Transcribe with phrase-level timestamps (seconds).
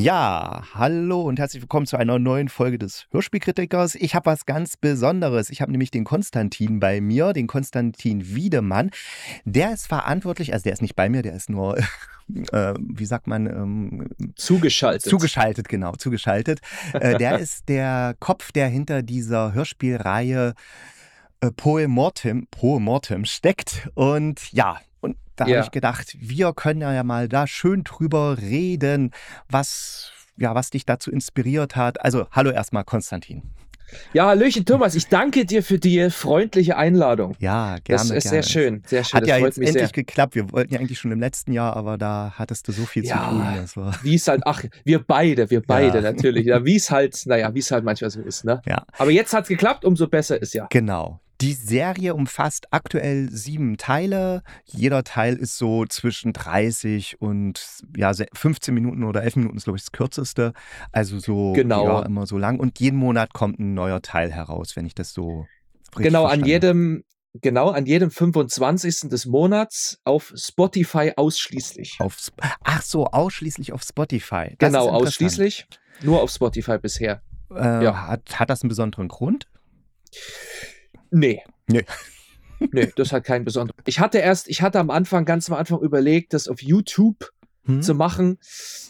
[0.00, 3.96] Ja, hallo und herzlich willkommen zu einer neuen Folge des Hörspielkritikers.
[3.96, 5.50] Ich habe was ganz Besonderes.
[5.50, 8.92] Ich habe nämlich den Konstantin bei mir, den Konstantin Wiedemann.
[9.44, 11.78] Der ist verantwortlich, also der ist nicht bei mir, der ist nur,
[12.52, 15.10] äh, wie sagt man, ähm, zugeschaltet.
[15.10, 16.60] Zugeschaltet, genau, zugeschaltet.
[16.92, 20.54] äh, der ist der Kopf, der hinter dieser Hörspielreihe
[21.40, 23.88] äh, Poe Mortem, Poe Mortem steckt.
[23.94, 24.78] Und ja,
[25.40, 25.56] da ja.
[25.56, 29.12] habe ich gedacht, wir können ja mal da schön drüber reden,
[29.48, 32.04] was, ja, was dich dazu inspiriert hat.
[32.04, 33.42] Also, hallo erstmal, Konstantin.
[34.12, 37.34] Ja, Hallöchen Thomas, ich danke dir für die freundliche Einladung.
[37.38, 37.84] Ja, gerne.
[37.86, 38.28] Das ist gerne.
[38.28, 39.16] sehr schön, sehr schön.
[39.16, 39.88] Hat das ja jetzt endlich sehr.
[39.88, 40.34] geklappt.
[40.34, 43.30] Wir wollten ja eigentlich schon im letzten Jahr, aber da hattest du so viel ja,
[43.64, 43.92] zu tun.
[44.02, 46.02] Wie es halt, ach, wir beide, wir beide ja.
[46.02, 46.46] natürlich.
[46.46, 48.60] Ja, wie es halt, naja, wie es halt manchmal so ist, ne?
[48.66, 48.84] Ja.
[48.98, 50.66] Aber jetzt hat es geklappt, umso besser ist ja.
[50.70, 51.20] Genau.
[51.40, 54.42] Die Serie umfasst aktuell sieben Teile.
[54.64, 57.64] Jeder Teil ist so zwischen 30 und
[57.96, 60.52] ja, 15 Minuten oder 11 Minuten ist, glaube ich, das kürzeste.
[60.90, 61.84] Also so genau.
[61.84, 62.58] ja, immer so lang.
[62.58, 65.46] Und jeden Monat kommt ein neuer Teil heraus, wenn ich das so.
[65.94, 69.08] Genau, an jedem, genau, an jedem 25.
[69.08, 71.98] des Monats auf Spotify ausschließlich.
[72.00, 72.32] Auf,
[72.64, 74.56] ach so, ausschließlich auf Spotify.
[74.58, 75.68] Das genau, ausschließlich.
[76.02, 77.22] Nur auf Spotify bisher.
[77.54, 78.08] Äh, ja.
[78.08, 79.46] hat, hat das einen besonderen Grund?
[81.10, 81.42] Nee.
[81.66, 81.84] Nee.
[82.72, 83.76] nee, das hat keinen besonderen.
[83.86, 87.30] Ich hatte erst, ich hatte am Anfang, ganz am Anfang überlegt, das auf YouTube
[87.64, 87.82] hm.
[87.82, 88.38] zu machen,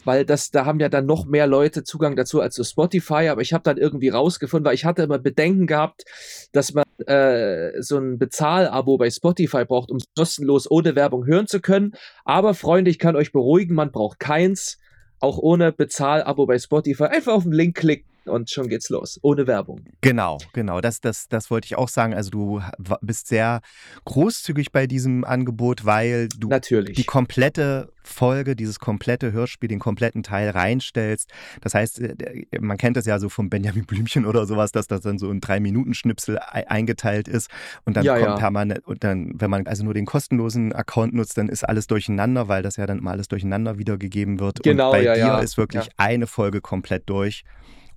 [0.05, 3.41] weil das, da haben ja dann noch mehr Leute Zugang dazu als zu Spotify, aber
[3.41, 6.05] ich habe dann irgendwie rausgefunden, weil ich hatte immer Bedenken gehabt,
[6.51, 11.47] dass man äh, so ein Bezahlabo bei Spotify braucht, um es kostenlos ohne Werbung hören
[11.47, 11.93] zu können.
[12.25, 14.79] Aber Freunde, ich kann euch beruhigen, man braucht keins,
[15.19, 17.03] auch ohne Bezahlabo bei Spotify.
[17.03, 19.85] Einfach auf den Link klicken und schon geht's los, ohne Werbung.
[20.01, 22.13] Genau, genau, das, das, das wollte ich auch sagen.
[22.13, 22.61] Also du
[23.01, 23.61] bist sehr
[24.05, 26.95] großzügig bei diesem Angebot, weil du Natürlich.
[26.95, 31.31] die komplette Folge, dieses komplette Hörspiel, den kompletten Teil reinstellst.
[31.61, 35.01] Das heißt, äh, man kennt das ja so vom Benjamin Blümchen oder sowas, dass das
[35.01, 37.49] dann so in drei Minuten Schnipsel eingeteilt ist
[37.85, 38.35] und dann ja, kommt ja.
[38.37, 42.47] permanent und dann, wenn man also nur den kostenlosen Account nutzt, dann ist alles durcheinander,
[42.47, 44.63] weil das ja dann immer alles durcheinander wiedergegeben wird.
[44.63, 47.43] Genau, und bei ja, dir ist wirklich eine Folge komplett durch.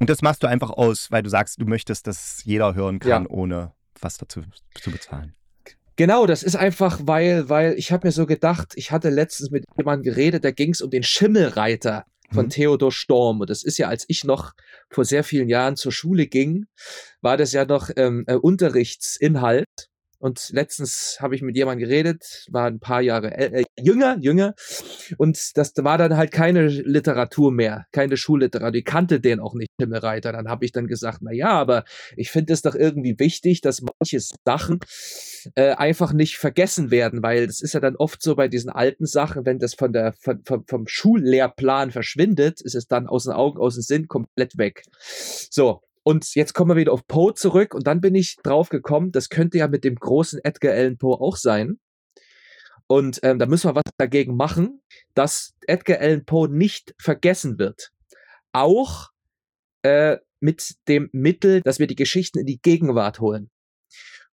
[0.03, 3.23] Und das machst du einfach aus, weil du sagst, du möchtest, dass jeder hören kann,
[3.23, 3.31] ja.
[3.31, 4.41] ohne was dazu
[4.75, 5.37] zu bezahlen.
[5.95, 9.65] Genau, das ist einfach, weil, weil ich habe mir so gedacht, ich hatte letztens mit
[9.77, 12.51] jemandem geredet, da ging es um den Schimmelreiter von mhm.
[12.51, 13.43] Theodor Storm.
[13.43, 14.55] Und das ist ja, als ich noch
[14.91, 16.67] vor sehr vielen Jahren zur Schule ging,
[17.21, 19.69] war das ja noch ähm, äh, Unterrichtsinhalt.
[20.23, 24.55] Und letztens habe ich mit jemandem geredet, war ein paar Jahre äh, jünger, jünger.
[25.19, 28.79] Und das war dann halt keine Literatur mehr, keine Schulliteratur.
[28.79, 30.31] Ich kannte den auch nicht, Himmelreiter.
[30.31, 31.85] Dann habe ich dann gesagt, na ja, aber
[32.17, 34.79] ich finde es doch irgendwie wichtig, dass manche Sachen
[35.57, 39.07] äh, einfach nicht vergessen werden, weil das ist ja dann oft so bei diesen alten
[39.07, 43.33] Sachen, wenn das von der, von, vom, vom Schullehrplan verschwindet, ist es dann aus den
[43.33, 44.85] Augen, aus dem Sinn komplett weg.
[45.51, 49.13] So, und jetzt kommen wir wieder auf Poe zurück und dann bin ich drauf gekommen,
[49.13, 51.79] das könnte ja mit dem großen Edgar Allan Poe auch sein.
[52.89, 54.83] Und ähm, da müssen wir was dagegen machen,
[55.15, 57.91] dass Edgar Allan Poe nicht vergessen wird.
[58.53, 59.11] Auch
[59.83, 63.51] äh, mit dem Mittel, dass wir die Geschichten in die Gegenwart holen.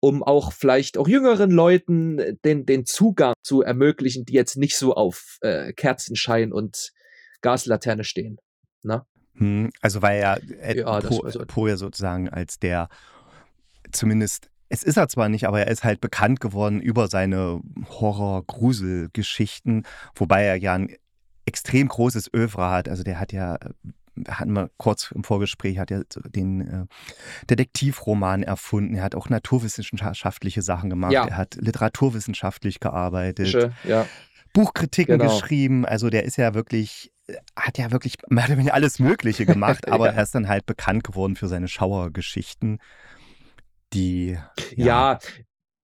[0.00, 4.94] Um auch vielleicht auch jüngeren Leuten den, den Zugang zu ermöglichen, die jetzt nicht so
[4.94, 6.92] auf äh, Kerzenschein und
[7.40, 8.36] Gaslaterne stehen.
[8.82, 9.06] Na?
[9.36, 11.40] Hm, also weil ja, Ed ja po, so.
[11.46, 12.88] Poe sozusagen als der
[13.92, 19.84] zumindest es ist er zwar nicht, aber er ist halt bekannt geworden über seine Horror-Grusel-Geschichten,
[20.16, 20.88] wobei er ja ein
[21.46, 22.88] extrem großes Övre hat.
[22.88, 23.58] Also der hat ja,
[24.26, 26.86] hatten wir kurz im Vorgespräch, hat er den äh,
[27.48, 28.96] Detektivroman erfunden.
[28.96, 31.12] Er hat auch naturwissenschaftliche Sachen gemacht.
[31.12, 31.26] Ja.
[31.26, 33.72] Er hat literaturwissenschaftlich gearbeitet.
[33.84, 34.06] Ja.
[34.52, 35.32] Buchkritiken genau.
[35.32, 35.84] geschrieben.
[35.84, 37.12] Also der ist ja wirklich
[37.56, 40.12] hat ja wirklich alles Mögliche gemacht, aber ja.
[40.12, 42.80] er ist dann halt bekannt geworden für seine Schauergeschichten,
[43.92, 44.38] die.
[44.76, 45.18] Ja, ja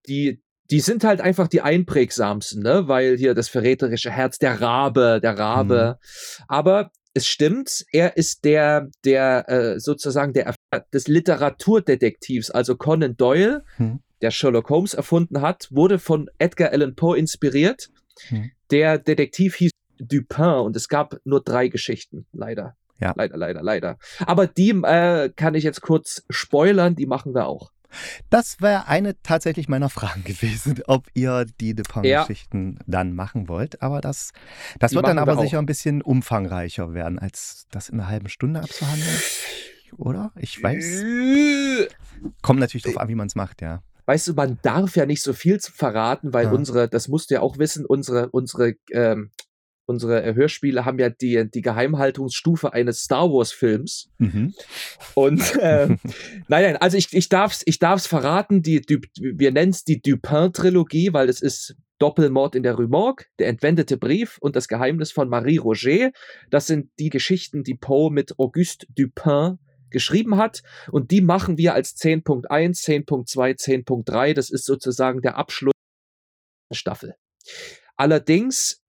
[0.07, 2.87] die, die sind halt einfach die einprägsamsten, ne?
[2.87, 5.97] Weil hier das verräterische Herz, der Rabe, der Rabe.
[5.99, 6.45] Mhm.
[6.47, 10.55] Aber es stimmt, er ist der, der äh, sozusagen der
[10.93, 13.99] des Literaturdetektivs, also Conan Doyle, mhm.
[14.21, 17.89] der Sherlock Holmes erfunden hat, wurde von Edgar Allan Poe inspiriert.
[18.29, 18.51] Mhm.
[18.69, 19.71] Der Detektiv hieß
[20.01, 22.75] Dupin und es gab nur drei Geschichten, leider.
[22.99, 23.13] Ja.
[23.15, 23.97] Leider, leider, leider.
[24.25, 27.71] Aber die äh, kann ich jetzt kurz spoilern, die machen wir auch.
[28.29, 32.83] Das wäre eine tatsächlich meiner Fragen gewesen, ob ihr die Dupin-Geschichten ja.
[32.87, 33.81] dann machen wollt.
[33.81, 34.31] Aber das,
[34.79, 38.61] das wird dann aber sicher ein bisschen umfangreicher werden, als das in einer halben Stunde
[38.61, 39.17] abzuhandeln.
[39.97, 40.31] Oder?
[40.37, 41.03] Ich weiß.
[42.41, 43.81] Kommt natürlich darauf an, wie man es macht, ja.
[44.05, 46.51] Weißt du, man darf ja nicht so viel verraten, weil ja.
[46.51, 49.31] unsere, das musst du ja auch wissen, unsere, unsere ähm,
[49.85, 54.09] unsere äh, Hörspiele haben ja die, die Geheimhaltungsstufe eines Star Wars-Films.
[54.17, 54.53] Mhm.
[55.15, 55.99] Und äh, nein,
[56.47, 60.01] nein, also ich, ich darf es ich darf's verraten, die, die, wir nennen es die
[60.01, 65.11] Dupin-Trilogie, weil es ist Doppelmord in der Rue Morgue, der entwendete Brief und das Geheimnis
[65.11, 66.11] von Marie Roger.
[66.49, 69.59] Das sind die Geschichten, die Poe mit Auguste Dupin
[69.91, 70.63] geschrieben hat.
[70.91, 74.33] Und die machen wir als 10.1, 10.2, 10.3.
[74.33, 75.73] Das ist sozusagen der Abschluss
[76.71, 77.15] der Staffel.
[77.97, 78.80] Allerdings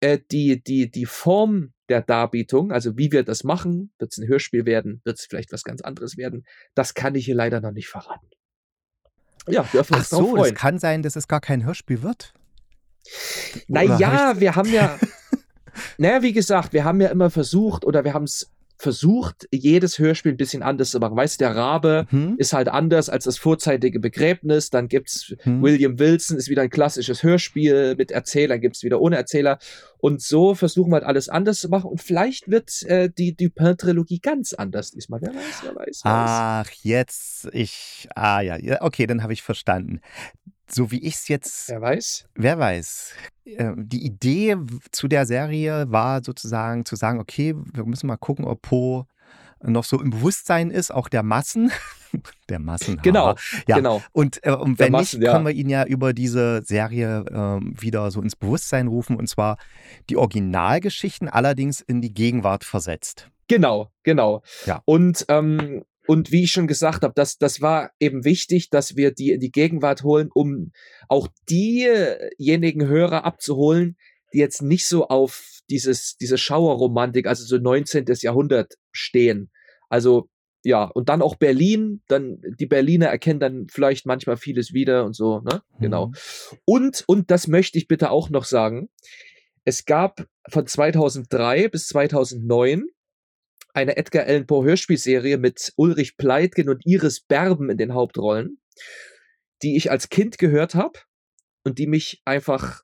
[0.00, 4.28] äh, die, die, die Form der Darbietung, also wie wir das machen, wird es ein
[4.28, 6.44] Hörspiel werden, wird es vielleicht was ganz anderes werden,
[6.74, 8.28] das kann ich hier leider noch nicht verraten.
[9.46, 10.54] Ja, dürfen wir uns Ach so, freuen.
[10.54, 12.32] es kann sein, dass es gar kein Hörspiel wird.
[13.68, 14.98] Naja, wir haben ja,
[15.98, 20.32] naja, wie gesagt, wir haben ja immer versucht oder wir haben es versucht, jedes Hörspiel
[20.32, 21.16] ein bisschen anders zu machen.
[21.16, 22.34] Weißt du, der Rabe hm.
[22.38, 24.70] ist halt anders als das vorzeitige Begräbnis.
[24.70, 25.62] Dann gibt's hm.
[25.62, 29.58] William Wilson, ist wieder ein klassisches Hörspiel mit Erzählern, gibt's wieder ohne Erzähler.
[29.98, 31.90] Und so versuchen wir halt alles anders zu machen.
[31.90, 35.20] Und vielleicht wird äh, die Dupin-Trilogie ganz anders diesmal.
[35.22, 36.00] Wer weiß, wer weiß.
[36.04, 40.00] Wer Ach, jetzt, ich, ah ja, okay, dann habe ich verstanden
[40.74, 41.68] so wie ich es jetzt.
[41.68, 42.26] Wer weiß?
[42.34, 43.12] Wer weiß.
[43.46, 44.56] Ähm, die Idee
[44.90, 49.06] zu der Serie war sozusagen zu sagen, okay, wir müssen mal gucken, ob Po
[49.62, 51.72] noch so im Bewusstsein ist, auch der Massen.
[52.48, 53.00] der Massen.
[53.02, 53.34] Genau,
[53.66, 53.76] ja.
[53.76, 54.02] genau.
[54.12, 58.10] Und, äh, und wenn Massen, nicht, können wir ihn ja über diese Serie äh, wieder
[58.10, 59.56] so ins Bewusstsein rufen und zwar
[60.10, 63.30] die Originalgeschichten allerdings in die Gegenwart versetzt.
[63.48, 64.42] Genau, genau.
[64.66, 64.82] Ja.
[64.84, 69.10] Und ähm, und wie ich schon gesagt habe, das, das war eben wichtig, dass wir
[69.12, 70.72] die in die Gegenwart holen, um
[71.08, 73.96] auch diejenigen Hörer abzuholen,
[74.32, 78.04] die jetzt nicht so auf dieses, diese Schauerromantik, also so 19.
[78.20, 79.50] Jahrhundert stehen.
[79.88, 80.28] Also
[80.64, 85.14] ja, und dann auch Berlin, dann die Berliner erkennen dann vielleicht manchmal vieles wieder und
[85.14, 85.62] so, ne?
[85.78, 86.06] Genau.
[86.06, 86.14] Mhm.
[86.64, 88.88] Und, und das möchte ich bitte auch noch sagen.
[89.64, 92.86] Es gab von 2003 bis 2009
[93.74, 98.58] eine Edgar Allan Poe Hörspielserie mit Ulrich Pleitgen und Iris Berben in den Hauptrollen,
[99.62, 101.00] die ich als Kind gehört habe
[101.64, 102.82] und die mich einfach,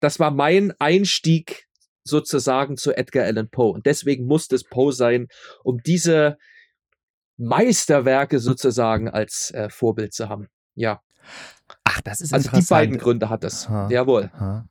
[0.00, 1.66] das war mein Einstieg
[2.04, 5.28] sozusagen zu Edgar Allan Poe und deswegen musste es Poe sein,
[5.64, 6.36] um diese
[7.38, 10.48] Meisterwerke sozusagen als äh, Vorbild zu haben.
[10.74, 11.02] Ja.
[11.84, 13.66] Ach, das ist Also die beiden Gründe hat es.
[13.90, 14.30] Jawohl.
[14.34, 14.68] Aha.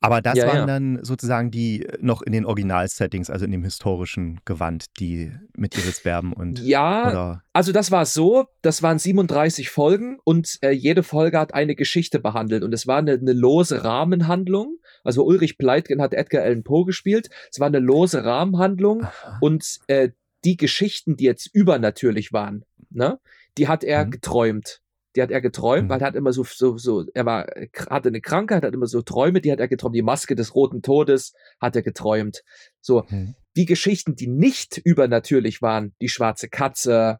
[0.00, 0.66] Aber das ja, waren ja.
[0.66, 6.02] dann sozusagen die noch in den Original-Settings, also in dem historischen Gewand, die mit Iris
[6.02, 6.60] Berben und.
[6.60, 7.42] Ja, oder?
[7.52, 12.18] also das war so, das waren 37 Folgen und äh, jede Folge hat eine Geschichte
[12.18, 14.78] behandelt und es war eine, eine lose Rahmenhandlung.
[15.04, 17.30] Also Ulrich Pleitgen hat Edgar Allan Poe gespielt.
[17.50, 19.38] Es war eine lose Rahmenhandlung Aha.
[19.40, 20.10] und äh,
[20.44, 23.18] die Geschichten, die jetzt übernatürlich waren, ne,
[23.58, 24.10] die hat er mhm.
[24.10, 24.80] geträumt.
[25.16, 25.88] Die hat er geträumt, mhm.
[25.88, 27.46] weil er hat immer so, so, so, er war,
[27.88, 29.96] hatte eine Krankheit, hat immer so Träume, die hat er geträumt.
[29.96, 32.42] Die Maske des Roten Todes hat er geträumt.
[32.80, 33.34] So, mhm.
[33.56, 37.18] die Geschichten, die nicht übernatürlich waren, die schwarze Katze,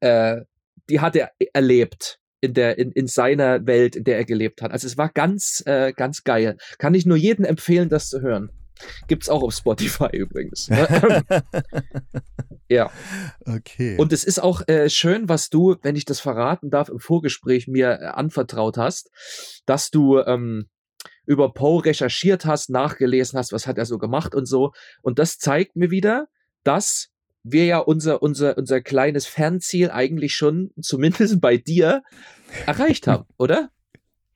[0.00, 0.40] äh,
[0.88, 4.72] die hat er erlebt in der in, in seiner Welt, in der er gelebt hat.
[4.72, 6.56] Also es war ganz äh, ganz geil.
[6.78, 8.50] Kann ich nur jedem empfehlen, das zu hören.
[9.08, 10.68] Gibt's auch auf Spotify übrigens.
[10.68, 11.24] Ne?
[12.68, 12.90] ja.
[13.46, 13.96] Okay.
[13.98, 17.68] Und es ist auch äh, schön, was du, wenn ich das verraten darf, im Vorgespräch
[17.68, 19.10] mir äh, anvertraut hast,
[19.66, 20.68] dass du ähm,
[21.26, 24.72] über Poe recherchiert hast, nachgelesen hast, was hat er so gemacht und so.
[25.02, 26.26] Und das zeigt mir wieder,
[26.64, 27.10] dass
[27.42, 32.02] wir ja unser, unser, unser kleines Fernziel eigentlich schon, zumindest bei dir,
[32.66, 33.70] erreicht haben, oder?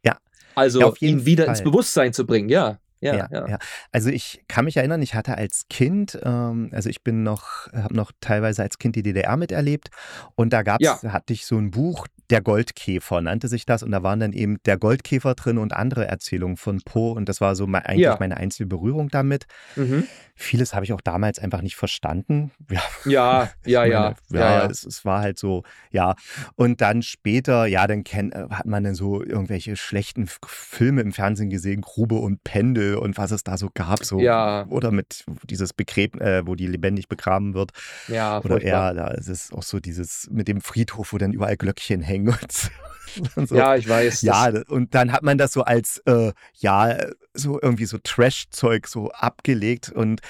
[0.04, 0.18] Ja.
[0.54, 1.54] Also ja, ihn wieder Fall.
[1.54, 2.78] ins Bewusstsein zu bringen, ja.
[3.04, 3.58] Ja, ja, ja, ja.
[3.92, 7.94] Also ich kann mich erinnern, ich hatte als Kind, ähm, also ich bin noch, habe
[7.94, 9.90] noch teilweise als Kind die DDR miterlebt
[10.34, 11.12] und da gab's, ja.
[11.12, 14.56] hatte ich so ein Buch, der Goldkäfer nannte sich das und da waren dann eben
[14.64, 18.38] der Goldkäfer drin und andere Erzählungen von Poe und das war so mein, eigentlich meine
[18.38, 19.44] einzige Berührung damit.
[19.76, 20.06] Mhm.
[20.36, 22.50] Vieles habe ich auch damals einfach nicht verstanden.
[23.04, 24.66] Ja, ja, ja, meine, ja, ja, ja.
[24.70, 26.14] Es, es, war halt so, ja.
[26.56, 31.12] Und dann später, ja, dann kenn, äh, hat man dann so irgendwelche schlechten Filme im
[31.12, 34.66] Fernsehen gesehen, Grube und Pendel und was es da so gab, so ja.
[34.68, 37.72] oder mit dieses Begräb, äh, wo die lebendig begraben wird.
[38.08, 41.56] Ja, oder eher, da ist es auch so dieses mit dem Friedhof, wo dann überall
[41.56, 42.68] Glöckchen hängen und so.
[43.46, 43.56] So.
[43.56, 44.22] Ja, ich weiß.
[44.22, 46.96] Ja, und dann hat man das so als, äh, ja,
[47.34, 50.20] so irgendwie so Trash-Zeug so abgelegt und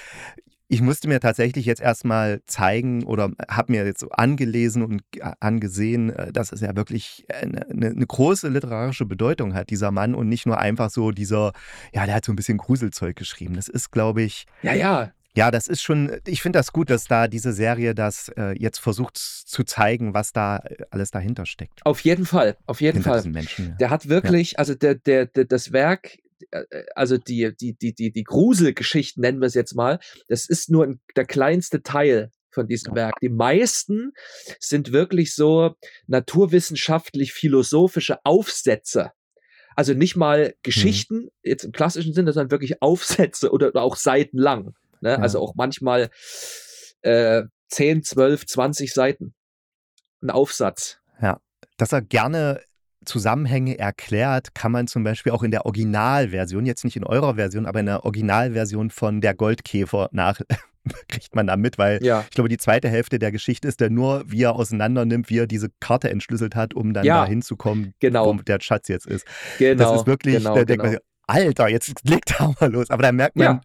[0.69, 5.03] ich musste mir tatsächlich jetzt erstmal zeigen oder habe mir jetzt so angelesen und
[5.41, 10.29] angesehen, äh, dass es ja wirklich eine, eine, große literarische Bedeutung hat, dieser Mann, und
[10.29, 11.53] nicht nur einfach so dieser,
[11.93, 13.55] ja, der hat so ein bisschen Gruselzeug geschrieben.
[13.55, 14.47] Das ist, glaube ich.
[14.63, 15.13] Ja, ja.
[15.37, 18.79] Ja, das ist schon, ich finde das gut, dass da diese Serie das äh, jetzt
[18.79, 21.85] versucht zu zeigen, was da äh, alles dahinter steckt.
[21.85, 23.25] Auf jeden Fall, auf jeden Fall.
[23.25, 23.77] Menschen, ja.
[23.77, 24.59] Der hat wirklich, ja.
[24.59, 26.19] also der, der, der, das Werk
[26.51, 29.99] äh, äh, also die, die, die, die, die Gruselgeschichten nennen wir es jetzt mal,
[30.29, 33.19] das ist nur ein, der kleinste Teil von diesem Werk.
[33.21, 34.13] Die meisten
[34.61, 35.75] sind wirklich so
[36.07, 39.11] naturwissenschaftlich-philosophische Aufsätze.
[39.75, 40.53] Also nicht mal mhm.
[40.63, 41.31] Geschichten, mhm.
[41.43, 44.75] jetzt im klassischen Sinne, sondern wirklich Aufsätze oder, oder auch Seiten lang.
[45.05, 45.11] Ne?
[45.11, 45.19] Ja.
[45.19, 46.11] Also auch manchmal
[47.03, 49.35] äh, 10, 12, 20 Seiten.
[50.23, 50.99] Ein Aufsatz.
[51.21, 51.39] Ja,
[51.77, 52.61] dass er gerne
[53.05, 57.67] Zusammenhänge erklärt, kann man zum Beispiel auch in der Originalversion, jetzt nicht in eurer Version,
[57.67, 60.41] aber in der Originalversion von Der Goldkäfer nach
[61.09, 62.25] kriegt man da mit, weil ja.
[62.27, 65.39] ich glaube, die zweite Hälfte der Geschichte ist dann nur, wie er auseinander nimmt, wie
[65.39, 67.21] er diese Karte entschlüsselt hat, um dann ja.
[67.21, 68.27] da hinzukommen, genau.
[68.27, 69.27] wo der Schatz jetzt ist.
[69.59, 69.83] Genau.
[69.83, 70.95] Das ist wirklich, genau, da denkt genau.
[70.95, 72.89] man, Alter, jetzt legt er mal los.
[72.89, 73.61] Aber da merkt man, ja.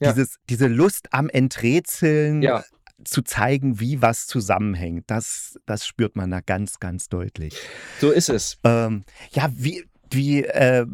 [0.00, 2.64] Dieses, diese Lust am Enträtseln, ja.
[3.04, 7.56] zu zeigen, wie was zusammenhängt, das, das spürt man da ganz, ganz deutlich.
[8.00, 8.58] So ist es.
[8.64, 10.86] Ähm, ja, wie, wie äh,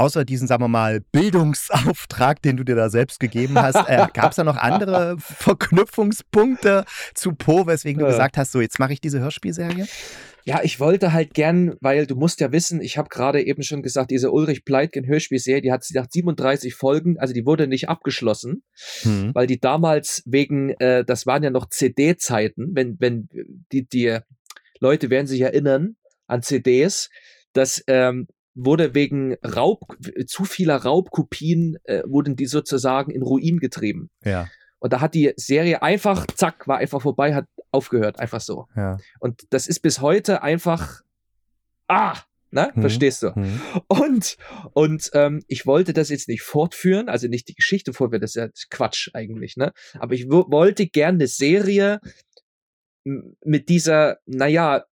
[0.00, 4.30] außer diesen, sagen wir mal, Bildungsauftrag, den du dir da selbst gegeben hast, äh, gab
[4.30, 9.02] es da noch andere Verknüpfungspunkte zu Po, weswegen du gesagt hast, so jetzt mache ich
[9.02, 9.86] diese Hörspielserie?
[10.46, 13.82] Ja, ich wollte halt gern, weil du musst ja wissen, ich habe gerade eben schon
[13.82, 18.62] gesagt, diese Ulrich Pleitgen Hörspielserie, die hat nach 37 Folgen, also die wurde nicht abgeschlossen,
[19.04, 19.34] mhm.
[19.34, 23.28] weil die damals wegen, äh, das waren ja noch CD-Zeiten, wenn, wenn
[23.70, 24.18] die, die
[24.78, 27.10] Leute werden sich erinnern an CDs,
[27.52, 28.26] dass ähm,
[28.64, 29.80] wurde wegen Raub,
[30.26, 34.10] zu vieler Raubkopien, äh, wurden die sozusagen in Ruin getrieben.
[34.24, 34.48] Ja.
[34.78, 38.66] Und da hat die Serie einfach, zack, war einfach vorbei, hat aufgehört, einfach so.
[38.74, 38.96] Ja.
[39.18, 41.02] Und das ist bis heute einfach,
[41.86, 42.16] ah,
[42.50, 42.72] ne?
[42.74, 42.80] Mhm.
[42.80, 43.32] Verstehst du?
[43.34, 43.60] Mhm.
[43.88, 44.36] Und,
[44.72, 48.36] und ähm, ich wollte das jetzt nicht fortführen, also nicht die Geschichte fortführen, das ist
[48.36, 49.72] ja Quatsch eigentlich, ne?
[49.98, 52.00] Aber ich wollte gerne eine Serie
[53.04, 54.84] mit dieser, naja,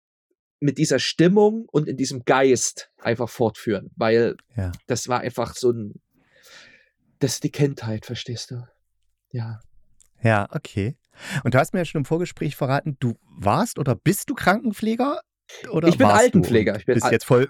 [0.60, 4.72] mit dieser Stimmung und in diesem Geist einfach fortführen, weil ja.
[4.88, 6.02] das war einfach so ein,
[7.20, 8.68] das ist die Kindheit, verstehst du?
[9.32, 9.60] Ja.
[10.24, 10.98] Ja, okay.
[11.44, 15.22] Und du hast mir ja schon im Vorgespräch verraten, du warst oder bist du Krankenpfleger?
[15.72, 16.76] Oder ich bin Altenpfleger.
[16.78, 17.50] Ich bin bist jetzt voll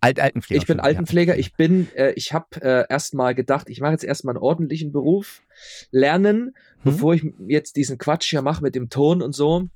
[0.00, 0.60] Alt Altenpfleger.
[0.60, 1.38] Ich bin Altenpfleger.
[1.38, 5.42] Ich bin, äh, ich habe äh, erstmal gedacht, ich mache jetzt erstmal einen ordentlichen Beruf,
[5.90, 6.52] lernen, hm?
[6.84, 9.68] bevor ich jetzt diesen Quatsch hier mache mit dem Ton und so,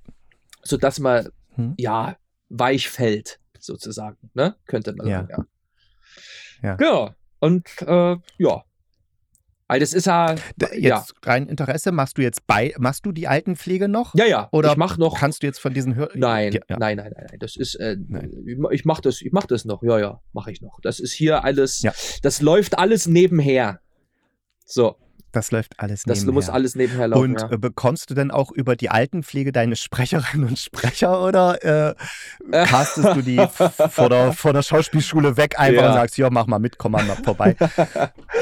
[0.63, 1.75] sodass man hm?
[1.79, 2.17] ja
[2.51, 4.31] weich fällt, sozusagen.
[4.35, 4.57] Ne?
[4.67, 5.21] Könnte man ja.
[5.21, 5.47] sagen,
[6.63, 6.69] ja.
[6.69, 6.75] Ja.
[6.77, 7.15] Genau.
[7.39, 8.65] Und äh, ja,
[9.71, 10.35] weil das ist ja.
[10.59, 11.05] Jetzt ja.
[11.23, 14.17] rein Interesse, machst du jetzt bei, machst du die Altenpflege noch?
[14.17, 14.49] Ja, ja.
[14.51, 15.21] Oder ich mach noch.
[15.21, 16.77] Kannst du jetzt von diesen Hör Nein, ja, ja.
[16.77, 17.39] nein, nein, nein, nein.
[17.39, 17.97] Das ist, äh,
[18.73, 19.85] ich mach das, ich mach das noch.
[19.85, 20.81] Ja, ja, mache ich noch.
[20.83, 21.87] Das ist hier alles,
[22.21, 23.79] das läuft alles nebenher.
[24.65, 24.97] So.
[25.33, 26.27] Das läuft alles nebenher.
[26.27, 27.23] Das muss alles nebenher laufen.
[27.23, 27.53] Und ja.
[27.53, 31.95] Äh, bekommst du denn auch über die Altenpflege deine Sprecherinnen und Sprecher oder äh,
[32.65, 33.37] castest du die
[33.91, 35.89] vor der, vor der Schauspielschule weg einfach ja.
[35.89, 37.57] und sagst, ja, mach mal mit, komm mal vorbei.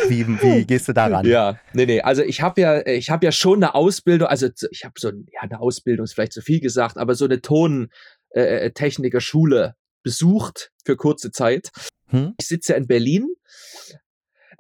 [0.09, 1.27] wie, wie gehst du da ran?
[1.27, 2.01] Ja, nee, nee.
[2.01, 5.41] Also ich habe ja, ich habe ja schon eine Ausbildung, also ich habe so ja,
[5.41, 11.33] eine Ausbildung, ist vielleicht zu viel gesagt, aber so eine Tontechniker-Schule äh, besucht für kurze
[11.33, 11.71] Zeit.
[12.07, 12.35] Hm?
[12.41, 13.29] Ich sitze ja in Berlin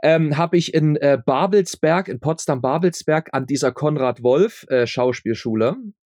[0.02, 4.86] ähm, habe ich in äh, Babelsberg, in Potsdam-Babelsberg an dieser Konrad Wolf äh,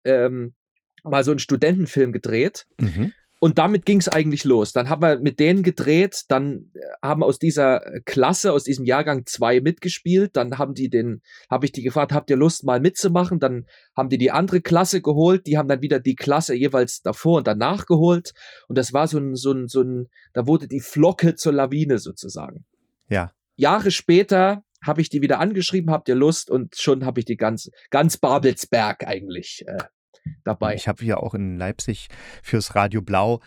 [0.05, 0.55] ähm,
[1.05, 2.67] mal so einen Studentenfilm gedreht.
[2.81, 3.13] Mhm.
[3.41, 4.73] Und damit ging es eigentlich los.
[4.73, 9.27] Dann haben wir mit denen gedreht, dann äh, haben aus dieser Klasse, aus diesem Jahrgang
[9.27, 10.37] zwei mitgespielt.
[10.37, 13.39] Dann haben die den, habe ich die gefragt, habt ihr Lust mal mitzumachen?
[13.39, 13.67] Dann
[13.97, 17.47] haben die die andere Klasse geholt, die haben dann wieder die Klasse jeweils davor und
[17.47, 18.33] danach geholt.
[18.67, 21.99] Und das war so ein, so ein, so ein, da wurde die Flocke zur Lawine
[21.99, 22.65] sozusagen.
[23.09, 23.33] Ja.
[23.59, 26.51] Jahre später habe ich die wieder angeschrieben, habt ihr Lust?
[26.51, 29.79] Und schon habe ich die ganz, ganz Babelsberg eigentlich äh,
[30.45, 30.75] dabei.
[30.75, 32.09] Ich habe ja auch in Leipzig
[32.43, 33.41] fürs Radio Blau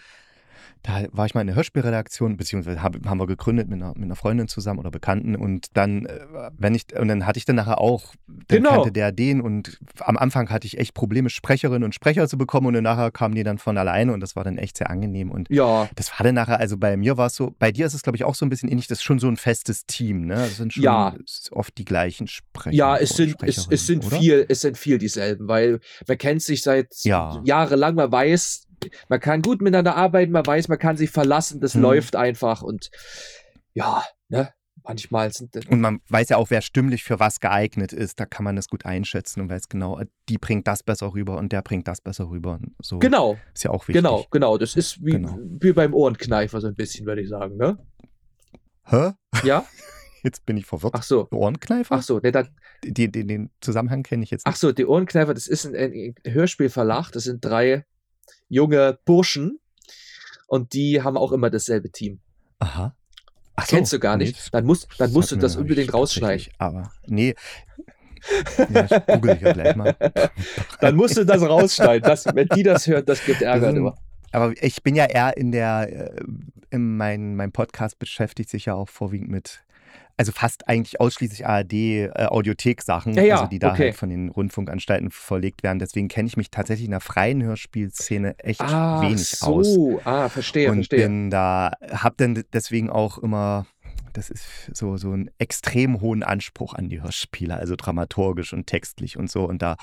[0.84, 4.04] da war ich mal in der Hörspielredaktion, beziehungsweise hab, haben wir gegründet mit einer, mit
[4.04, 6.20] einer Freundin zusammen oder Bekannten und dann, äh,
[6.58, 8.70] wenn ich, und dann hatte ich dann nachher auch, dann genau.
[8.72, 12.68] kannte der den und am Anfang hatte ich echt Probleme, Sprecherinnen und Sprecher zu bekommen
[12.68, 15.30] und dann nachher kamen die dann von alleine und das war dann echt sehr angenehm
[15.30, 15.88] und ja.
[15.96, 18.16] das war dann nachher, also bei mir war es so, bei dir ist es glaube
[18.16, 20.36] ich auch so ein bisschen ähnlich, das ist schon so ein festes Team, ne?
[20.36, 21.16] Das sind schon ja.
[21.52, 22.76] oft die gleichen Sprecher.
[22.76, 26.64] Ja, es sind, es, es sind viel, es sind viel dieselben, weil man kennt sich
[26.64, 27.42] seit ja.
[27.46, 28.68] jahrelang, man weiß,
[29.10, 31.82] man kann gut miteinander arbeiten, man weiß, man kann sich verlassen, das hm.
[31.82, 32.90] läuft einfach und
[33.74, 34.54] ja, ne?
[34.84, 35.56] manchmal sind.
[35.70, 38.20] Und man weiß ja auch, wer stimmlich für was geeignet ist.
[38.20, 41.38] Da kann man das gut einschätzen und weiß genau, äh, die bringt das besser rüber
[41.38, 42.60] und der bringt das besser rüber.
[42.82, 43.38] So genau.
[43.54, 44.04] Ist ja auch wichtig.
[44.04, 44.58] Genau, genau.
[44.58, 45.38] Das ist wie, genau.
[45.40, 47.78] wie beim Ohrenkneifer so ein bisschen, würde ich sagen, ne?
[48.86, 49.12] Hä?
[49.44, 49.66] Ja?
[50.24, 50.94] Jetzt bin ich verwirrt.
[50.96, 51.28] Ach so.
[51.32, 51.96] Ohrenkneifer?
[51.96, 52.50] Ach so, ne, dann,
[52.84, 54.54] den, den, den Zusammenhang kenne ich jetzt nicht.
[54.54, 57.12] Ach so, die Ohrenkneifer, das ist ein, ein Hörspielverlag.
[57.12, 57.86] Das sind drei
[58.52, 59.60] junge Burschen
[60.48, 62.20] und die haben auch immer dasselbe Team.
[62.60, 62.96] Aha.
[63.56, 64.36] Ach Kennst so, du gar nicht.
[64.36, 66.54] Nee, dann musst, dann musst du das unbedingt rausschneiden.
[66.58, 67.34] Aber nee.
[68.70, 69.96] ja, ich google ich ja gleich mal.
[70.82, 72.08] dann musst du das rausschneiden.
[72.08, 73.96] Das, wenn die das hören, das gibt Ärger immer.
[74.34, 76.24] Aber ich bin ja eher in der, äh,
[76.70, 79.64] in mein, mein Podcast beschäftigt sich ja auch vorwiegend mit
[80.22, 83.86] also fast eigentlich ausschließlich ARD-Audiothek-Sachen, äh, ja, ja, also die da okay.
[83.86, 85.80] halt von den Rundfunkanstalten verlegt werden.
[85.80, 89.48] Deswegen kenne ich mich tatsächlich in der freien Hörspielszene echt ah, wenig so.
[89.48, 89.78] aus.
[90.06, 91.08] Ah, verstehe, und verstehe.
[91.08, 93.66] bin da, hab dann deswegen auch immer
[94.14, 99.18] das ist so, so einen extrem hohen Anspruch an die Hörspiele, also dramaturgisch und textlich
[99.18, 99.46] und so.
[99.46, 99.78] Und da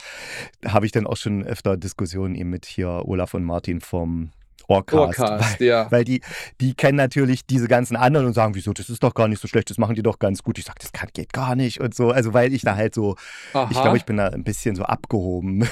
[0.65, 4.31] habe ich dann auch schon öfter Diskussionen eben mit hier Olaf und Martin vom
[4.69, 5.19] Orcast.
[5.21, 5.91] Orcast weil, ja.
[5.91, 6.21] Weil die,
[6.61, 9.49] die kennen natürlich diese ganzen anderen und sagen, wieso, das ist doch gar nicht so
[9.49, 10.59] schlecht, das machen die doch ganz gut.
[10.59, 12.11] Ich sage, das kann, geht gar nicht und so.
[12.11, 13.17] Also weil ich da halt so,
[13.55, 13.69] Aha.
[13.71, 15.67] ich glaube, ich bin da ein bisschen so abgehoben.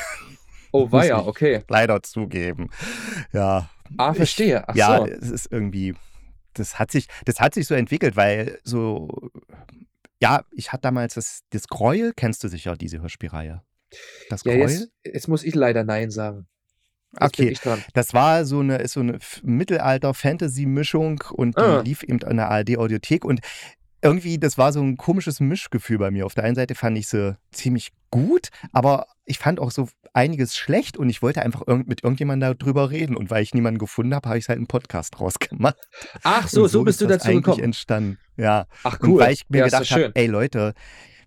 [0.72, 1.62] Oh, war ja, okay.
[1.68, 2.70] Leider zugeben.
[3.32, 3.68] Ja.
[3.98, 4.66] Ah, verstehe.
[4.66, 5.06] Ach ja, so.
[5.06, 5.94] es ist irgendwie,
[6.54, 9.30] das hat sich, das hat sich so entwickelt, weil so,
[10.22, 13.62] ja, ich hatte damals das, das Gräuel, kennst du sicher, diese Hörspielreihe?
[14.30, 14.70] Das ja, Gräuel?
[14.70, 16.46] Jetzt, jetzt muss ich leider Nein sagen.
[17.12, 17.22] Jetzt
[17.66, 21.80] okay, das war so eine, ist so eine Mittelalter-Fantasy-Mischung und die Ah.
[21.80, 23.40] lief eben in der ARD-Audiothek und
[24.02, 26.26] irgendwie, das war so ein komisches Mischgefühl bei mir.
[26.26, 30.56] Auf der einen Seite fand ich sie ziemlich gut, aber ich fand auch so einiges
[30.56, 33.16] schlecht und ich wollte einfach irgend, mit irgendjemandem darüber reden.
[33.16, 35.76] Und weil ich niemanden gefunden habe, habe ich halt einen Podcast draus gemacht.
[36.22, 37.64] Ach so, Und so bist ist du das dazu eigentlich gekommen.
[37.64, 38.18] entstanden.
[38.36, 38.66] Ja.
[38.84, 39.20] Ach Und cool.
[39.20, 40.74] weil ich mir ja, gedacht habe, ey Leute,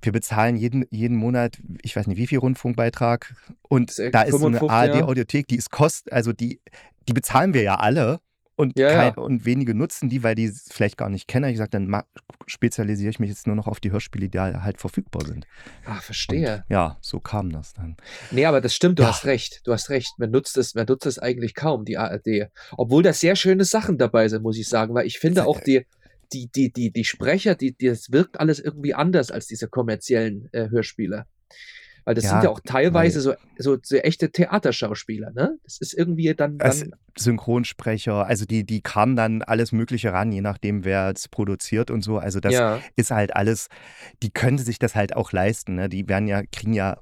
[0.02, 4.32] wir bezahlen jeden, jeden Monat, ich weiß nicht wie viel Rundfunkbeitrag und Ist, da ist
[4.40, 4.74] so eine 55, ja.
[5.02, 6.62] ARD-Audiothek, die ist kost, also die,
[7.08, 8.20] die bezahlen wir ja alle
[8.56, 9.22] und, Ja, kein, ja.
[9.24, 11.46] und wenige nutzen die, weil die es vielleicht gar nicht kennen.
[11.46, 12.04] Ich gesagt, dann
[12.46, 15.48] spezialisiere ich mich jetzt nur noch auf die Hörspiele, die da halt verfügbar sind.
[15.86, 16.66] Ah, Und verstehe.
[16.68, 17.96] ja, so kam das dann.
[18.32, 19.10] Nee, aber das stimmt, du Ja.
[19.10, 19.62] hast recht.
[19.66, 20.14] Du hast recht.
[20.18, 22.50] Man nutzt es, man nutzt es eigentlich kaum, die ARD.
[22.72, 25.86] Obwohl da sehr schöne Sachen dabei sind, muss ich sagen, weil ich finde auch die,
[26.34, 30.50] die, die, die, die Sprecher, die, die, das wirkt alles irgendwie anders als diese kommerziellen
[30.52, 31.26] äh, Hörspiele.
[32.06, 35.58] Weil das Ja, sind ja auch teilweise so, so, so echte Theaterschauspieler, ne?
[35.64, 40.42] Das ist irgendwie dann, dann Synchronsprecher, also die, die kamen dann alles Mögliche ran, je
[40.42, 42.18] nachdem, wer es produziert und so.
[42.18, 43.68] Also das ja, ist halt alles,
[44.24, 45.76] die können sich das halt auch leisten.
[45.76, 45.90] Ne?
[45.90, 46.98] Die werden ja, kriegen ja,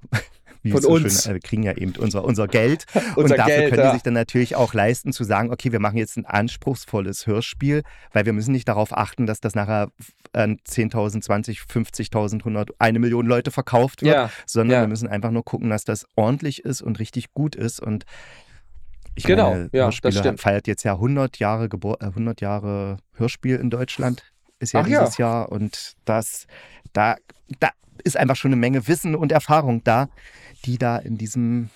[0.72, 1.24] Von so uns.
[1.24, 2.86] schön, äh, kriegen ja eben unser, unser Geld.
[3.16, 3.90] unser und dafür Geld, können ja.
[3.90, 7.84] die sich dann natürlich auch leisten zu sagen, okay, wir machen jetzt ein anspruchsvolles Hörspiel,
[8.14, 9.92] weil wir müssen nicht darauf achten, dass das nachher
[10.34, 14.84] an 10.000, 20, 50.000, 100, eine Million Leute verkauft wird, ja, sondern ja.
[14.84, 18.06] wir müssen einfach nur gucken, dass das ordentlich ist und richtig gut ist und
[19.18, 20.40] ich Genau, meine, ja, das Hörspiele stimmt.
[20.40, 24.24] feiert jetzt ja 100 Jahre, Gebur äh, 100 Jahre Hörspiel in Deutschland,
[24.60, 25.00] ist ja Ach ja.
[25.02, 26.48] dieses Jahr und das,
[26.94, 27.16] da,
[27.60, 27.70] da
[28.04, 30.10] ist einfach schon eine Menge Wissen und Erfahrung da,
[30.66, 31.70] die da in diesem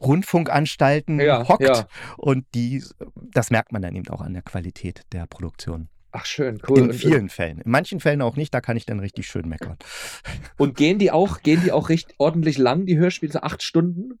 [0.00, 1.86] Rundfunkanstalten Ja, hockt ja.
[2.16, 2.82] und die,
[3.14, 5.88] das merkt man dann eben auch an der Qualität der Produktion.
[6.12, 6.78] Ach, schön, cool.
[6.78, 7.60] In Und- vielen Fällen.
[7.60, 9.76] In manchen Fällen auch nicht, da kann ich dann richtig schön meckern.
[10.56, 14.18] Und gehen die auch, gehen die auch recht ordentlich lang, die Hörspiele, so acht Stunden?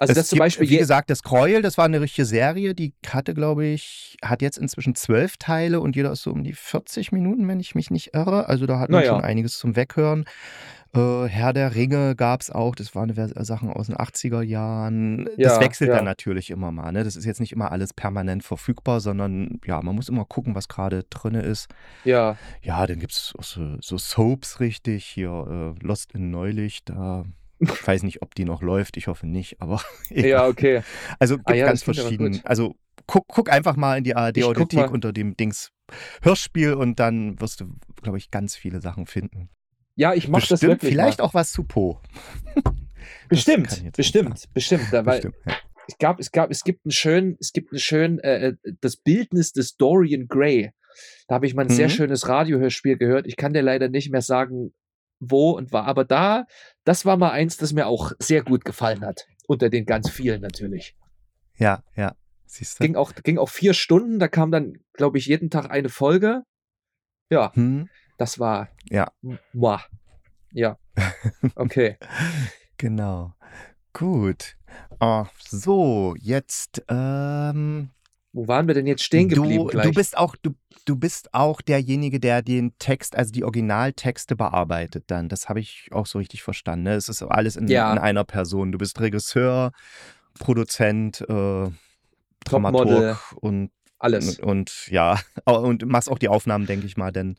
[0.00, 2.24] Also Es das zum gibt, Beispiel wie je, gesagt, das Gräuel, das war eine richtige
[2.24, 6.44] Serie, die hatte, glaube ich, hat jetzt inzwischen zwölf Teile und jeder ist so um
[6.44, 8.48] die 40 Minuten, wenn ich mich nicht irre.
[8.48, 9.12] Also da hat man Naja.
[9.14, 10.24] schon einiges zum Weghören.
[10.94, 15.26] Äh, Herr der Ringe gab es auch, das waren Vers- Sachen aus den 80er Jahren.
[15.26, 15.96] Das Ja, wechselt ja.
[15.96, 16.92] dann natürlich immer mal.
[16.92, 17.04] Ne?
[17.04, 20.66] Das ist jetzt nicht immer alles permanent verfügbar, sondern ja, man muss immer gucken, was
[20.68, 21.68] gerade drin ist.
[22.04, 27.24] ja, Ja, dann gibt es so, so Soaps richtig, hier äh, Lost in Neulich, da.
[27.60, 30.26] Ich weiß nicht, ob die noch läuft, ich hoffe nicht, aber egal.
[30.28, 30.82] ja, okay.
[31.18, 32.32] Also gibt Ah ja, ganz das klingt aber verschieden.
[32.32, 32.46] gut.
[32.46, 35.70] Also guck, guck einfach mal in die ARD-Audiothek unter dem Dings
[36.22, 39.48] Hörspiel und dann wirst du, glaube ich, ganz viele Sachen finden.
[39.96, 41.24] Ja, ich mach das wirklich vielleicht mal.
[41.24, 42.00] auch was zu Po.
[43.28, 44.84] Bestimmt, bestimmt, bestimmt.
[44.92, 45.36] Da, weil Bestimmt.
[45.46, 45.54] Ja.
[45.86, 48.96] es gab, es gab, es gibt einen schönen, es gibt einen schönen, äh, äh, das
[48.96, 50.72] Bildnis des Dorian Gray.
[51.26, 51.92] Da habe ich mal ein sehr Mhm.
[51.92, 53.26] schönes Radiohörspiel gehört.
[53.26, 54.72] Ich kann dir leider nicht mehr sagen,
[55.20, 56.46] wo und war, aber da,
[56.84, 59.26] das war mal eins, das mir auch sehr gut gefallen hat.
[59.46, 60.96] Unter den ganz vielen natürlich.
[61.56, 62.14] ja, ja.
[62.50, 62.84] Siehst du?
[62.84, 66.44] Ging auch, ging auch vier Stunden, da kam dann, glaube ich, jeden Tag eine Folge.
[67.30, 67.90] Ja, Hm?
[68.16, 68.68] das war.
[68.88, 69.12] Ja.
[69.52, 69.82] Muah.
[70.52, 70.78] Ja.
[71.56, 71.98] Okay.
[72.78, 73.34] Genau.
[73.92, 74.56] Gut.
[75.00, 77.90] Ah, so, jetzt, ähm,
[78.32, 79.86] Wo waren wir denn jetzt stehen geblieben du, gleich?
[79.86, 80.54] du bist auch, du,
[80.88, 85.28] du bist auch derjenige, der den Text, also die Originaltexte bearbeitet dann.
[85.28, 86.84] Das habe ich auch so richtig verstanden.
[86.84, 86.94] Ne?
[86.94, 87.92] Es ist alles in, Ja.
[87.92, 88.72] in einer Person.
[88.72, 89.72] Du bist Regisseur,
[90.38, 91.70] Produzent, äh,
[92.44, 97.36] Dramaturg und, alles, und, und ja, und machst auch die Aufnahmen, denke ich mal, denn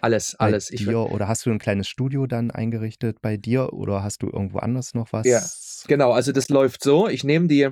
[0.00, 0.70] alles, alles.
[0.70, 4.26] Ich, dir oder hast du ein kleines Studio dann eingerichtet bei dir oder hast du
[4.26, 5.26] irgendwo anders noch was?
[5.26, 5.40] Ja.
[5.86, 7.08] Genau, also das läuft so.
[7.08, 7.68] Ich nehme die,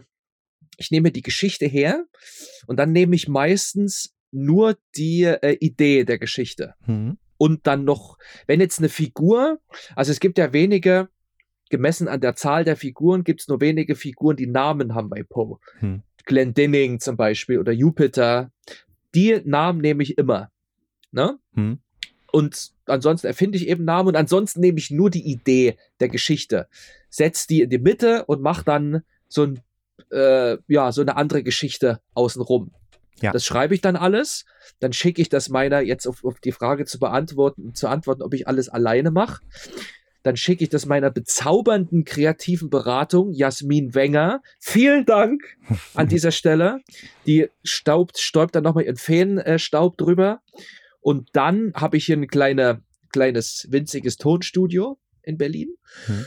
[0.76, 2.04] ich nehme die Geschichte her
[2.66, 6.74] und dann nehme ich meistens nur die äh, Idee der Geschichte.
[6.84, 7.18] Hm.
[7.36, 9.60] Und dann noch, wenn jetzt eine Figur,
[9.96, 11.08] also es gibt ja wenige,
[11.70, 15.22] gemessen an der Zahl der Figuren, gibt es nur wenige Figuren, die Namen haben bei
[15.22, 15.58] Poe.
[15.78, 16.02] Hm.
[16.26, 18.52] Glendinning zum Beispiel oder Jupiter.
[19.14, 20.50] Die Namen nehme ich immer.
[21.12, 21.38] Ne?
[21.54, 21.80] Hm.
[22.30, 26.68] Und ansonsten erfinde ich eben Namen und ansonsten nehme ich nur die Idee der Geschichte,
[27.08, 29.60] setze die in die Mitte und mache dann so ein,
[30.12, 32.72] äh, ja, so eine andere Geschichte außenrum.
[33.20, 33.32] Ja.
[33.32, 34.44] Das schreibe ich dann alles,
[34.78, 38.32] dann schicke ich das meiner, jetzt auf, auf die Frage zu beantworten, zu antworten, ob
[38.34, 39.42] ich alles alleine mache.
[40.22, 44.42] Dann schicke ich das meiner bezaubernden kreativen Beratung, Jasmin Wenger.
[44.58, 45.42] Vielen Dank
[45.94, 46.80] an dieser Stelle.
[47.26, 50.42] Die staubt, stäubt dann nochmal ihren Feenstaub drüber.
[51.00, 55.74] Und dann habe ich hier ein kleine, kleines, winziges Tonstudio in Berlin.
[56.06, 56.26] Mhm.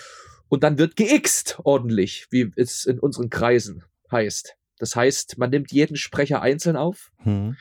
[0.49, 4.55] Und dann wird geixt ordentlich, wie es in unseren Kreisen heißt.
[4.79, 7.55] Das heißt, man nimmt jeden Sprecher einzeln auf Hm.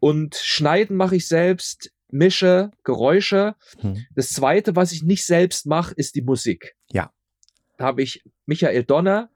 [0.00, 3.54] und schneiden mache ich selbst, mische Geräusche.
[3.80, 4.04] Hm.
[4.14, 6.76] Das zweite, was ich nicht selbst mache, ist die Musik.
[6.90, 7.12] Ja.
[7.78, 9.30] Da habe ich Michael Donner,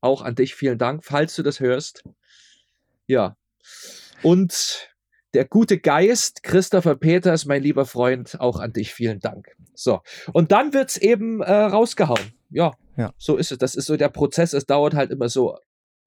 [0.00, 2.04] auch an dich vielen Dank, falls du das hörst.
[3.06, 3.36] Ja.
[4.22, 4.88] Und
[5.34, 9.48] der gute Geist, Christopher Peters, mein lieber Freund, auch an dich vielen Dank.
[9.74, 10.00] So.
[10.32, 12.32] Und dann wird's eben äh, rausgehauen.
[12.50, 12.72] Ja.
[12.96, 13.12] Ja.
[13.18, 13.58] So ist es.
[13.58, 14.52] Das ist so der Prozess.
[14.54, 15.58] Es dauert halt immer so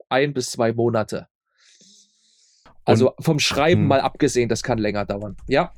[0.10, 1.28] ein bis zwei Monate.
[2.86, 3.88] Also vom Schreiben Hm.
[3.88, 5.38] mal abgesehen, das kann länger dauern.
[5.48, 5.74] Ja.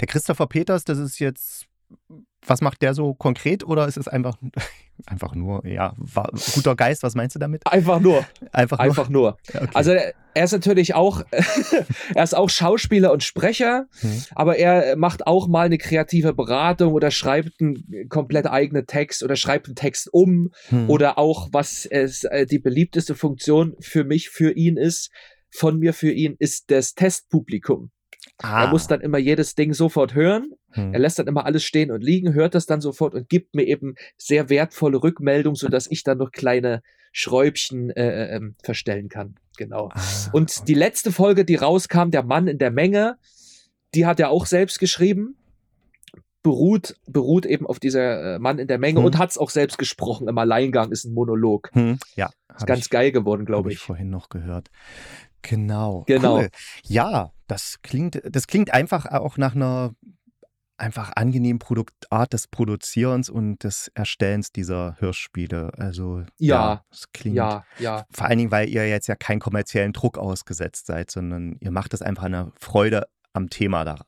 [0.00, 1.66] Der Christopher Peters, das ist jetzt,
[2.46, 4.36] was macht der so konkret oder ist es einfach,
[5.06, 5.94] einfach nur, ja,
[6.54, 7.66] guter Geist, was meinst du damit?
[7.66, 8.24] Einfach nur.
[8.52, 9.22] Einfach, Einfach nur.
[9.22, 9.36] nur.
[9.62, 9.70] Okay.
[9.74, 9.92] Also
[10.34, 11.22] er ist natürlich auch,
[12.14, 14.22] er ist auch Schauspieler und Sprecher, Hm.
[14.34, 19.36] aber er macht auch mal eine kreative Beratung oder schreibt einen komplett eigenen Text oder
[19.36, 20.88] schreibt einen Text um Hm.
[20.90, 25.10] oder auch, was es, äh, die beliebteste Funktion für mich, für ihn ist,
[25.54, 27.90] von mir für ihn, ist das Testpublikum.
[28.38, 28.64] Ah.
[28.64, 30.52] Er muss dann immer jedes Ding sofort hören.
[30.70, 30.94] Hm.
[30.94, 33.64] Er lässt dann immer alles stehen und liegen, hört das dann sofort und gibt mir
[33.64, 39.36] eben sehr wertvolle Rückmeldung, sodass ich dann noch kleine Schräubchen äh, ähm, verstellen kann.
[39.58, 39.90] Genau.
[39.92, 40.00] Ah,
[40.32, 43.16] Und die letzte Folge, die rauskam, der Mann in der Menge,
[43.94, 45.36] die hat er auch selbst geschrieben.
[46.42, 49.04] Beruht, beruht eben auf dieser äh, Mann in der Menge Hm.
[49.04, 50.26] und hat es auch selbst gesprochen.
[50.26, 51.70] Im Alleingang ist ein Monolog.
[51.72, 51.98] Hm.
[52.16, 53.82] Ja, Ist ganz ich, geil geworden, glaube ich ich.
[53.82, 54.68] vorhin noch gehört.
[55.42, 56.04] Genau.
[56.06, 56.38] Genau.
[56.38, 56.48] Cool.
[56.84, 59.94] Ja, das klingt, das klingt einfach auch nach einer
[60.78, 65.70] einfach angenehmen Produkt, Art des Produzierens und des Erstellens dieser Hörspiele.
[65.76, 68.04] Also Ja, das klingt Ja, ja.
[68.10, 71.92] vor allen Dingen, weil ihr jetzt ja keinen kommerziellen Druck ausgesetzt seid, sondern ihr macht
[71.92, 74.04] das einfach eine Freude am Thema da.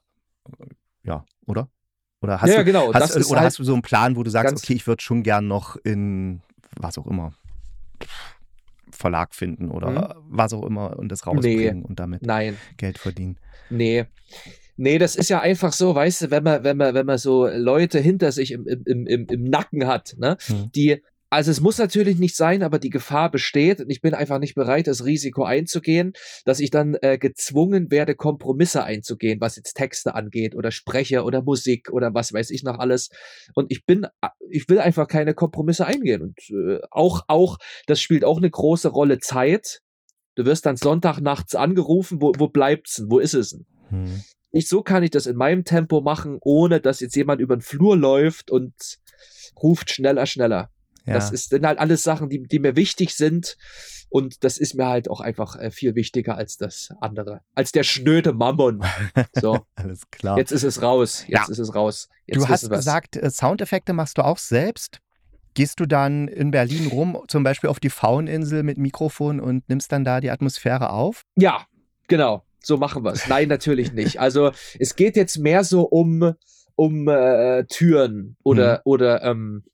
[1.04, 1.68] Ja, oder?
[2.20, 2.92] Oder hast ja, du, genau.
[2.92, 5.22] hast, oder halt, hast du so einen Plan, wo du sagst, okay, ich würde schon
[5.22, 6.40] gern noch in
[6.76, 7.34] was auch immer
[8.94, 13.38] Verlag finden oder was auch immer und das rausbringen und damit nein, Geld verdienen.
[13.70, 14.04] nee.
[14.76, 17.46] Nee, das ist ja einfach so, weißt du, wenn man, wenn man, wenn man so
[17.46, 20.72] Leute hinter sich im, im, im, im Nacken hat, ne, Hm.
[20.74, 21.00] die,
[21.34, 24.54] also es muss natürlich nicht sein, aber die Gefahr besteht und ich bin einfach nicht
[24.54, 26.12] bereit, das Risiko einzugehen,
[26.44, 31.42] dass ich dann äh, gezwungen werde, Kompromisse einzugehen, was jetzt Texte angeht oder Sprecher oder
[31.42, 33.08] Musik oder was weiß ich noch alles.
[33.54, 34.06] Und ich bin,
[34.48, 38.90] ich will einfach keine Kompromisse eingehen und äh, auch, auch, das spielt auch eine große
[38.90, 39.80] Rolle Zeit.
[40.36, 43.10] Du wirst dann Sonntag nachts angerufen, wo, wo bleibt's denn?
[43.10, 43.66] Wo ist es denn?
[43.88, 44.22] Hm.
[44.52, 47.60] nicht so kann ich das in meinem Tempo machen, ohne dass jetzt jemand über den
[47.60, 48.72] Flur läuft und
[49.60, 50.70] ruft schneller, schneller.
[51.06, 51.14] Ja.
[51.14, 53.56] Das ist, sind halt alles Sachen, die, die mir wichtig sind.
[54.08, 57.40] Und das ist mir halt auch einfach äh, viel wichtiger als das andere.
[57.54, 58.82] Als der schnöde Mammon.
[59.40, 60.38] So, Alles klar.
[60.38, 61.24] jetzt ist es raus.
[61.26, 61.46] Jetzt Ja.
[61.50, 62.08] ist es raus.
[62.26, 65.00] Jetzt du hast gesagt, äh, Soundeffekte machst du auch selbst.
[65.54, 69.92] Gehst du dann in Berlin rum, zum Beispiel auf die Fauninsel mit Mikrofon und nimmst
[69.92, 71.22] dann da die Atmosphäre auf?
[71.36, 71.66] Ja,
[72.08, 72.44] genau.
[72.62, 73.28] So machen wir es.
[73.28, 74.20] Nein, natürlich nicht.
[74.20, 76.34] Also es geht jetzt mehr so um,
[76.76, 79.64] um äh, Türen oder, oder ähm,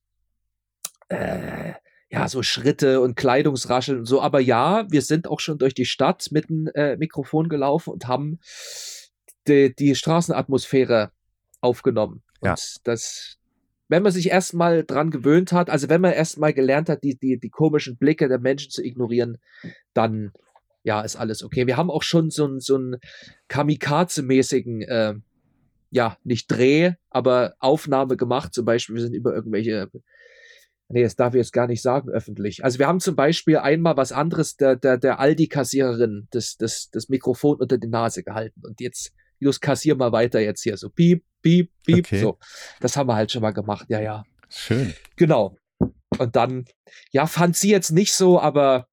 [1.10, 1.74] äh,
[2.10, 4.20] ja, so Schritte und Kleidungsrascheln und so.
[4.20, 8.08] Aber ja, wir sind auch schon durch die Stadt mit dem äh, Mikrofon gelaufen und
[8.08, 8.40] haben
[9.46, 11.12] die, die Straßenatmosphäre
[11.60, 12.22] aufgenommen.
[12.42, 12.52] Ja.
[12.52, 13.36] Und das,
[13.88, 17.38] wenn man sich erstmal dran gewöhnt hat, also wenn man erstmal gelernt hat, die, die,
[17.38, 19.38] die komischen Blicke der Menschen zu ignorieren,
[19.94, 20.32] dann
[20.82, 21.66] ja, ist alles okay.
[21.66, 22.96] Wir haben auch schon so einen so einen
[23.48, 25.14] Kamikaze-mäßigen, äh,
[25.90, 28.54] ja, nicht Dreh, aber Aufnahme gemacht.
[28.54, 29.90] Zum Beispiel, wir sind über irgendwelche
[30.92, 32.64] Nee, das darf ich jetzt gar nicht sagen öffentlich.
[32.64, 37.08] Also wir haben zum Beispiel einmal was anderes der, der, der Aldi-Kassiererin das, das, das
[37.08, 38.60] Mikrofon unter die Nase gehalten.
[38.64, 40.76] Und jetzt, los, kassier mal weiter jetzt hier.
[40.76, 42.06] So piep, piep, piep.
[42.06, 42.20] Okay.
[42.20, 42.38] So.
[42.80, 43.86] Das haben wir halt schon mal gemacht.
[43.88, 44.24] Ja, ja.
[44.48, 44.92] Schön.
[45.14, 45.56] Genau.
[46.18, 46.64] Und dann,
[47.12, 48.88] ja, fand sie jetzt nicht so, aber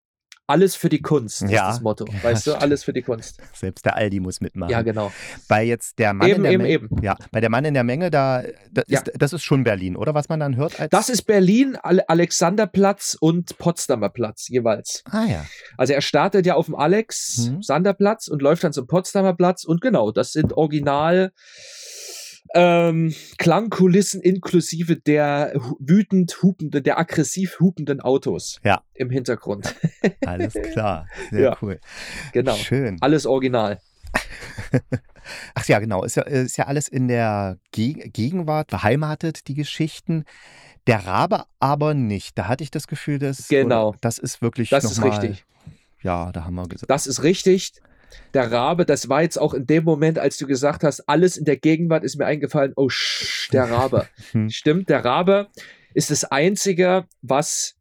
[0.47, 2.05] alles für die Kunst ja, ist das Motto.
[2.21, 3.39] Weißt du, alles für die Kunst.
[3.53, 4.71] Selbst der Aldi muss mitmachen.
[4.71, 5.11] Ja, genau.
[5.47, 6.73] Bei jetzt der Mann eben, in der eben, Menge.
[6.73, 7.03] Eben.
[7.03, 9.01] Ja, bei der Mann in der Menge, da das, ja.
[9.01, 10.73] ist, das ist schon Berlin, oder was man dann hört?
[10.89, 15.03] das ist Berlin, Alexanderplatz und Potsdamer Platz jeweils.
[15.11, 15.45] Ah ja.
[15.75, 18.33] Also er startet ja auf dem Alexanderplatz hm.
[18.33, 21.33] und läuft dann zum Potsdamer Platz und genau, das sind original
[22.53, 28.81] ähm, Klangkulissen inklusive der wütend hupenden, der aggressiv hupenden Autos ja.
[28.93, 29.75] im Hintergrund.
[30.25, 31.57] Alles klar, sehr ja.
[31.61, 31.79] cool.
[32.33, 32.55] Genau.
[32.55, 32.97] Schön.
[33.01, 33.79] Alles original.
[35.55, 36.03] Ach ja, genau.
[36.03, 40.23] Ist ja, ist ja alles in der Geg Gegenwart beheimatet, die Geschichten.
[40.87, 42.37] Der Rabe aber nicht.
[42.37, 43.93] Da hatte ich das Gefühl, dass genau.
[43.99, 44.69] das ist wirklich.
[44.69, 45.45] Das ist mal, richtig.
[46.01, 46.89] Ja, da haben wir gesagt.
[46.89, 47.73] Das ist richtig
[48.33, 51.45] der Rabe, das war jetzt auch in dem Moment, als du gesagt hast, alles in
[51.45, 54.07] der Gegenwart ist mir eingefallen, oh, sch, der Rabe.
[54.49, 55.47] Stimmt, der Rabe
[55.93, 57.75] ist das Einzige, was,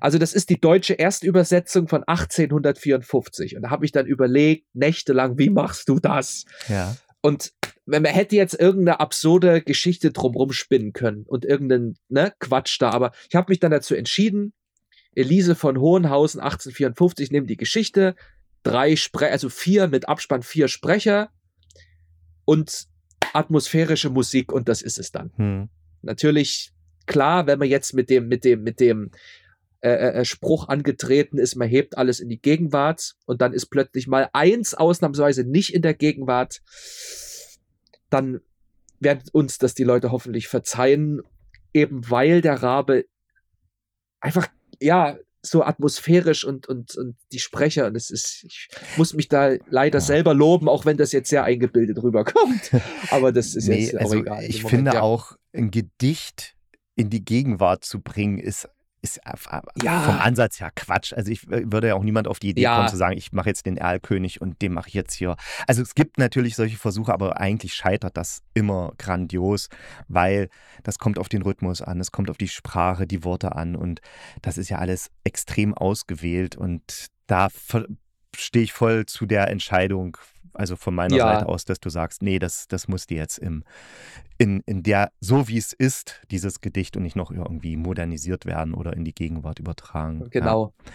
[0.00, 3.56] also das ist die deutsche Erstübersetzung von 1854.
[3.56, 6.44] Und da habe ich dann überlegt, nächtelang, wie machst du das?
[6.68, 6.96] Ja.
[7.20, 7.52] Und
[7.84, 13.12] man hätte jetzt irgendeine absurde Geschichte drumrum spinnen können und irgendeinen ne, Quatsch da, aber
[13.28, 14.52] ich habe mich dann dazu entschieden,
[15.14, 18.14] Elise von Hohenhausen 1854, ich nehme die Geschichte,
[18.62, 21.30] drei Sprecher, also vier mit Abspann, vier Sprecher
[22.44, 22.86] und
[23.32, 25.32] atmosphärische Musik und das ist es dann.
[25.36, 25.68] Hm.
[26.02, 26.72] Natürlich,
[27.06, 29.10] klar, wenn man jetzt mit dem, mit dem, mit dem
[29.80, 33.66] äh, äh, äh, Spruch angetreten ist, man hebt alles in die Gegenwart und dann ist
[33.66, 36.62] plötzlich mal eins ausnahmsweise nicht in der Gegenwart,
[38.10, 38.40] dann
[38.98, 41.22] werden uns das die Leute hoffentlich verzeihen,
[41.72, 43.04] eben weil der Rabe
[44.20, 44.48] einfach,
[44.80, 45.16] ja,
[45.50, 47.86] so atmosphärisch und, und, und die Sprecher.
[47.86, 50.04] Und es ist, ich muss mich da leider ja.
[50.04, 52.70] selber loben, auch wenn das jetzt sehr eingebildet rüberkommt.
[53.10, 54.44] Aber das ist nee, jetzt auch also egal.
[54.44, 55.02] Ich Moment, finde ja.
[55.02, 56.54] auch, ein Gedicht
[56.94, 58.68] in die Gegenwart zu bringen, ist
[59.02, 59.20] ist
[59.82, 60.02] ja.
[60.02, 61.12] vom Ansatz her Quatsch.
[61.12, 62.76] Also ich äh, würde ja auch niemand auf die Idee ja.
[62.76, 65.36] kommen zu sagen, ich mache jetzt den Erlkönig und den mache ich jetzt hier.
[65.66, 69.68] Also es gibt natürlich solche Versuche, aber eigentlich scheitert das immer grandios,
[70.08, 70.48] weil
[70.82, 74.00] das kommt auf den Rhythmus an, es kommt auf die Sprache, die Worte an und
[74.42, 77.48] das ist ja alles extrem ausgewählt und da
[78.34, 80.16] stehe ich voll zu der Entscheidung,
[80.58, 81.24] also von meiner ja.
[81.24, 83.64] Seite aus, dass du sagst, nee, das, das muss dir jetzt im,
[84.38, 88.74] in, in der, so wie es ist, dieses Gedicht und nicht noch irgendwie modernisiert werden
[88.74, 90.28] oder in die Gegenwart übertragen.
[90.30, 90.74] Genau.
[90.84, 90.92] Ja.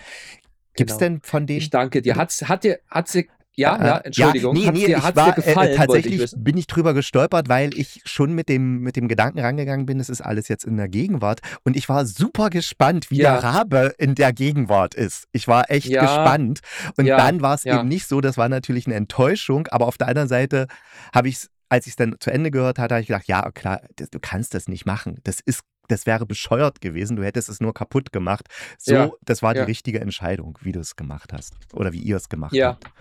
[0.76, 1.10] Gibt es genau.
[1.12, 1.60] denn von denen.
[1.60, 2.15] Ich danke dir.
[2.15, 4.56] Hat, hat dir, hat sie ja, ja, Entschuldigung.
[4.56, 5.74] Ja, nee, nee, dir, hat's war, äh, gefallen?
[5.74, 9.39] Äh, tatsächlich ich bin ich drüber gestolpert, weil ich schon mit dem, mit dem Gedanken
[9.39, 11.42] rangegangen bin, es ist alles jetzt in der Gegenwart.
[11.63, 13.34] Und ich war super gespannt, wie ja.
[13.34, 15.28] der Rabe in der Gegenwart ist.
[15.32, 16.02] Ich war echt ja.
[16.02, 16.62] gespannt.
[16.98, 20.08] Und dann war es eben nicht so, das war natürlich eine Enttäuschung, aber auf der
[20.08, 20.68] anderen Seite
[21.13, 23.50] habe ich es als ich es dann zu Ende gehört hatte, habe ich gedacht, ja,
[23.50, 25.18] klar, du kannst das nicht machen.
[25.24, 27.15] Das ist das wäre bescheuert gewesen.
[27.15, 28.48] Du hättest es nur kaputt gemacht.
[28.78, 29.65] So, ja, das war die ja.
[29.65, 32.69] richtige Entscheidung, wie du es gemacht hast oder wie ihr es gemacht ja.
[32.69, 32.86] habt.
[32.86, 32.91] Ja,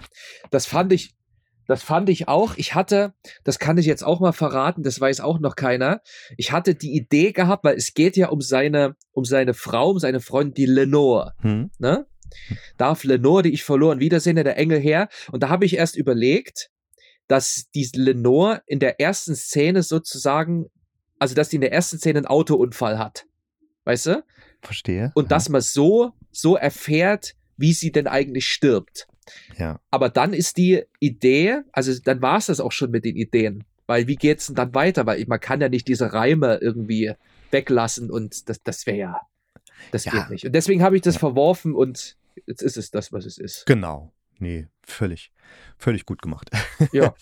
[0.51, 1.15] das fand ich,
[1.67, 2.57] das fand ich auch.
[2.57, 3.15] Ich hatte,
[3.45, 6.03] das kann ich jetzt auch mal verraten, das weiß auch noch keiner.
[6.37, 9.99] Ich hatte die Idee gehabt, weil es geht ja um seine, um seine Frau, um
[9.99, 11.35] seine Freundin, die Lenore.
[11.41, 11.71] Hm.
[11.79, 12.07] Ne?
[12.79, 15.09] Darf Lenore, die ich verloren wiedersehen, der Engel her.
[15.31, 16.71] Und da habe ich erst überlegt,
[17.29, 20.67] dass die Lenore in der ersten Szene sozusagen
[21.23, 23.27] also dass die in der ersten Szene einen Autounfall hat.
[23.85, 24.25] Weißt du?
[24.61, 25.13] Verstehe.
[25.15, 25.29] Und ja.
[25.29, 29.07] dass man so, so erfährt, wie sie denn eigentlich stirbt.
[29.57, 29.79] Ja.
[29.93, 33.63] Aber dann ist die Idee, also dann war es das auch schon mit den Ideen.
[33.87, 35.07] Weil wie geht es denn dann weiter?
[35.07, 37.13] Weil man kann ja nicht diese Reime irgendwie
[37.53, 39.21] weglassen und das, das wäre ja,
[39.93, 40.11] das ja.
[40.13, 40.45] geht nicht.
[40.45, 41.21] Und deswegen habe ich das ja.
[41.21, 43.65] verworfen und jetzt ist es das, was es ist.
[43.67, 44.13] Genau.
[44.43, 45.31] Nee, völlig,
[45.79, 46.51] völlig gut gemacht.
[46.93, 47.15] ja.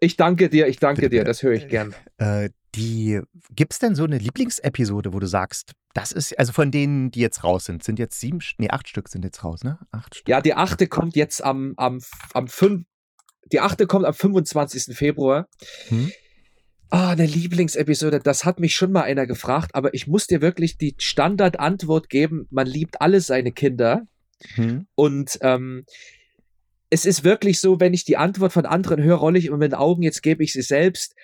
[0.00, 1.94] Ich danke dir, ich danke dir, das höre ich gern.
[2.18, 6.70] Äh, die, gibt es denn so eine Lieblingsepisode, wo du sagst, das ist, also von
[6.70, 9.78] denen, die jetzt raus sind, sind jetzt sieben, nee, acht Stück sind jetzt raus, ne?
[9.92, 10.28] Acht Stück.
[10.28, 12.02] Ja, die achte kommt jetzt am, am,
[12.34, 12.84] am fünf,
[13.50, 14.94] die achte kommt am 25.
[14.94, 15.48] Februar.
[15.88, 16.12] Hm?
[16.90, 20.76] Ah, eine Lieblingsepisode, das hat mich schon mal einer gefragt, aber ich muss dir wirklich
[20.76, 24.02] die Standardantwort geben, man liebt alle seine Kinder.
[24.54, 24.86] Hm?
[24.94, 25.86] Und ähm,
[26.92, 29.72] es ist wirklich so, wenn ich die Antwort von anderen höre, rolle ich immer mit
[29.72, 31.14] den Augen, jetzt gebe ich sie selbst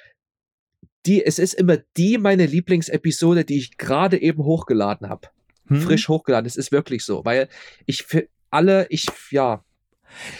[1.06, 5.28] die, es ist immer die meine Lieblingsepisode, die ich gerade eben hochgeladen habe.
[5.66, 5.80] Hm.
[5.80, 6.46] Frisch hochgeladen.
[6.46, 7.48] Es ist wirklich so, weil
[7.86, 9.64] ich für alle, ich, ja,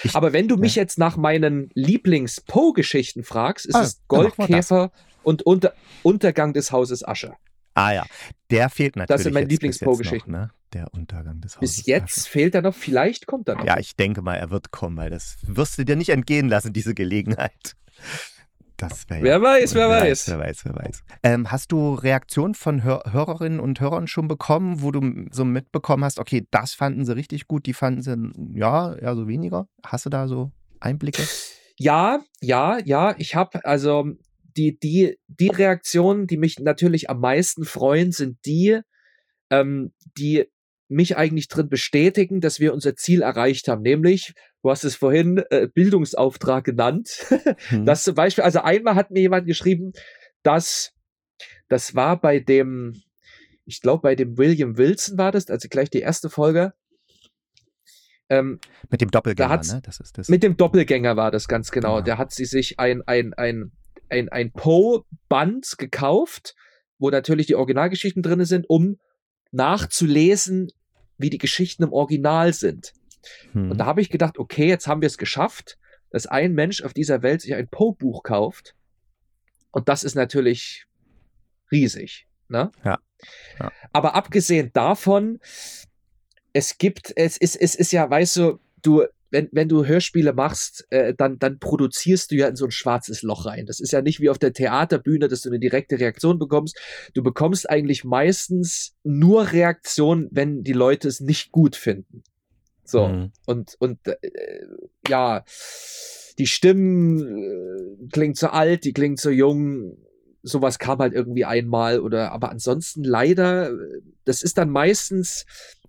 [0.03, 0.83] Ich, Aber wenn du mich ja.
[0.83, 7.35] jetzt nach meinen Lieblings-Poe-Geschichten fragst, ist ah, es Goldkäfer und Unter Untergang des Hauses Asche.
[7.79, 8.07] Ah ja,
[8.51, 9.17] der fehlt natürlich.
[9.17, 10.33] Das sind meine Lieblings-Poe-Geschichten.
[10.33, 10.51] Ne?
[10.73, 12.31] Der Untergang des Hauses Bis jetzt Asche.
[12.31, 13.64] fehlt er noch, vielleicht kommt er noch.
[13.64, 16.73] Ja, ich denke mal, er wird kommen, weil das wirst du dir nicht entgehen lassen,
[16.73, 17.77] diese Gelegenheit.
[18.77, 20.29] Das wer ja weiß, wer weiß.
[20.29, 21.03] Wer weiß, wer weiß.
[21.23, 26.05] Ähm, hast du Reaktionen von Hör Hörerinnen und Hörern schon bekommen, wo du so mitbekommen
[26.05, 29.69] hast, okay, das fanden sie richtig gut, die fanden sie, ja, eher so weniger?
[29.85, 31.23] Hast du da so Einblicke?
[31.77, 33.14] Ja, ja, ja.
[33.19, 34.12] Ich habe also
[34.59, 38.81] die, die, die Reaktionen, die mich natürlich am meisten freuen, sind die,
[39.51, 40.47] ähm, die
[40.88, 45.42] mich eigentlich drin bestätigen, dass wir unser Ziel erreicht haben, nämlich, du hast es vorhin
[45.51, 47.27] äh, Bildungsauftrag genannt,
[47.68, 47.87] hm.
[47.87, 49.92] dass zum Beispiel, also einmal hat mir jemand geschrieben,
[50.42, 50.92] dass
[51.68, 53.03] das war bei dem,
[53.64, 56.73] ich glaube bei dem William Wilson war das, also gleich die erste Folge.
[58.31, 58.59] Ähm,
[58.90, 59.81] mit dem Doppelgänger, ne?
[59.83, 60.29] Das ist das.
[60.29, 61.97] Mit dem Doppelgänger war das ganz genau.
[61.97, 62.05] genau.
[62.05, 63.73] Der hat sie sich ein, ein, ein,
[64.11, 66.55] ein, ein Poe-Band gekauft,
[66.99, 68.99] wo natürlich die Originalgeschichten drin sind, um
[69.51, 70.71] nachzulesen,
[71.16, 72.92] wie die Geschichten im Original sind.
[73.53, 73.71] Hm.
[73.71, 75.79] Und da habe ich gedacht, okay, jetzt haben wir es geschafft,
[76.11, 78.75] dass ein Mensch auf dieser Welt sich ein Poe-Buch kauft.
[79.71, 80.87] Und das ist natürlich
[81.71, 82.27] riesig.
[82.49, 82.71] Ne?
[82.85, 82.99] Ja.
[83.59, 83.73] ja.
[83.92, 85.38] Aber abgesehen davon,
[86.53, 90.87] es gibt, es ist, es ist ja, weißt du, du, wenn, wenn du Hörspiele machst,
[90.91, 93.67] äh, dann, dann produzierst du ja in so ein schwarzes Loch rein.
[93.67, 96.79] Das ist ja nicht wie auf der Theaterbühne, dass du eine direkte Reaktion bekommst.
[97.14, 102.23] Du bekommst eigentlich meistens nur Reaktion, wenn die Leute es nicht gut finden.
[102.85, 103.09] So.
[103.09, 103.33] Mhm.
[103.47, 104.17] Und, und äh,
[105.09, 105.45] ja,
[106.38, 109.99] die Stimmen äh, klingt zu alt, die klingt zu jung.
[110.43, 113.73] Sowas kam halt irgendwie einmal oder, aber ansonsten leider,
[114.25, 115.45] das ist dann meistens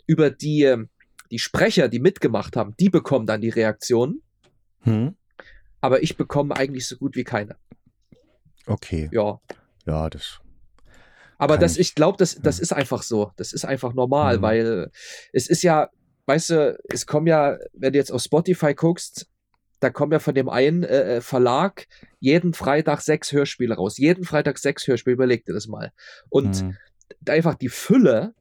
[0.07, 0.75] über die,
[1.31, 4.21] die Sprecher, die mitgemacht haben, die bekommen dann die Reaktion.
[4.81, 5.15] Hm.
[5.81, 7.55] Aber ich bekomme eigentlich so gut wie keine.
[8.65, 9.09] Okay.
[9.11, 9.39] Ja.
[9.85, 10.39] Ja, das.
[11.37, 13.31] Aber das, ich, ich glaube, das, das ist einfach so.
[13.37, 14.41] Das ist einfach normal, hm.
[14.41, 14.91] weil
[15.31, 15.89] es ist ja,
[16.25, 19.27] weißt du, es kommen ja, wenn du jetzt auf Spotify guckst,
[19.79, 21.87] da kommen ja von dem einen äh, äh Verlag
[22.19, 23.97] jeden Freitag sechs Hörspiele raus.
[23.97, 25.93] Jeden Freitag sechs Hörspiele, überleg dir das mal.
[26.27, 26.77] Und hm.
[27.27, 28.33] einfach die Fülle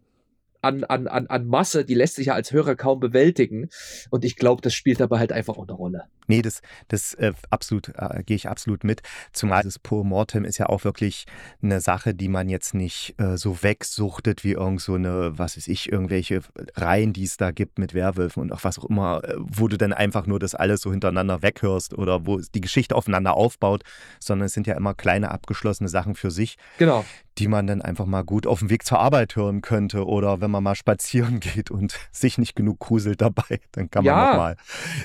[0.68, 3.68] an, an, an, an Masse, die lässt sich ja als Hörer kaum bewältigen.
[4.10, 6.04] Und ich glaube, das spielt dabei halt einfach auch eine Rolle.
[6.26, 9.00] Nee, das, das äh, absolut, äh, gehe ich absolut mit.
[9.32, 11.24] Zumal das Poor Mortem ist ja auch wirklich
[11.62, 15.68] eine Sache, die man jetzt nicht äh, so wegsuchtet wie irgend so eine, was weiß
[15.68, 16.42] ich, irgendwelche
[16.74, 19.78] Reihen, die es da gibt mit Werwölfen und auch was auch immer, äh, wo du
[19.78, 23.82] dann einfach nur das alles so hintereinander weghörst oder wo die Geschichte aufeinander aufbaut,
[24.20, 26.58] sondern es sind ja immer kleine abgeschlossene Sachen für sich.
[26.78, 27.04] Genau
[27.38, 30.50] die man dann einfach mal gut auf dem Weg zur Arbeit hören könnte oder wenn
[30.50, 34.36] man mal spazieren geht und sich nicht genug gruselt dabei, dann kann man ja.
[34.36, 34.56] mal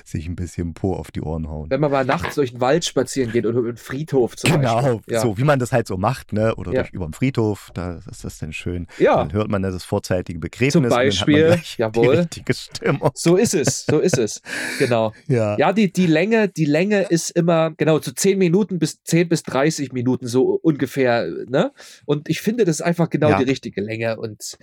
[0.03, 1.69] sich ein bisschen Po auf die Ohren hauen.
[1.69, 4.75] Wenn man mal nachts durch den Wald spazieren geht oder über den Friedhof zum genau,
[4.75, 5.01] Beispiel.
[5.07, 6.55] Genau, so wie man das halt so macht, ne?
[6.55, 6.81] oder ja.
[6.81, 8.87] durch über den Friedhof, da ist das dann schön.
[8.97, 9.17] Ja.
[9.17, 12.15] Dann hört man das vorzeitige Begräbnis zum Beispiel, jawohl.
[12.15, 13.11] die richtige Stimmung.
[13.13, 14.41] So ist es, so ist es,
[14.79, 15.13] genau.
[15.27, 19.01] Ja, ja die, die Länge, die Länge ist immer, genau, zu so 10 Minuten bis
[19.03, 21.71] 10 bis 30 Minuten so ungefähr, ne?
[22.05, 23.37] Und und ich finde, das ist einfach genau ja.
[23.37, 24.17] die richtige Länge.
[24.17, 24.57] Und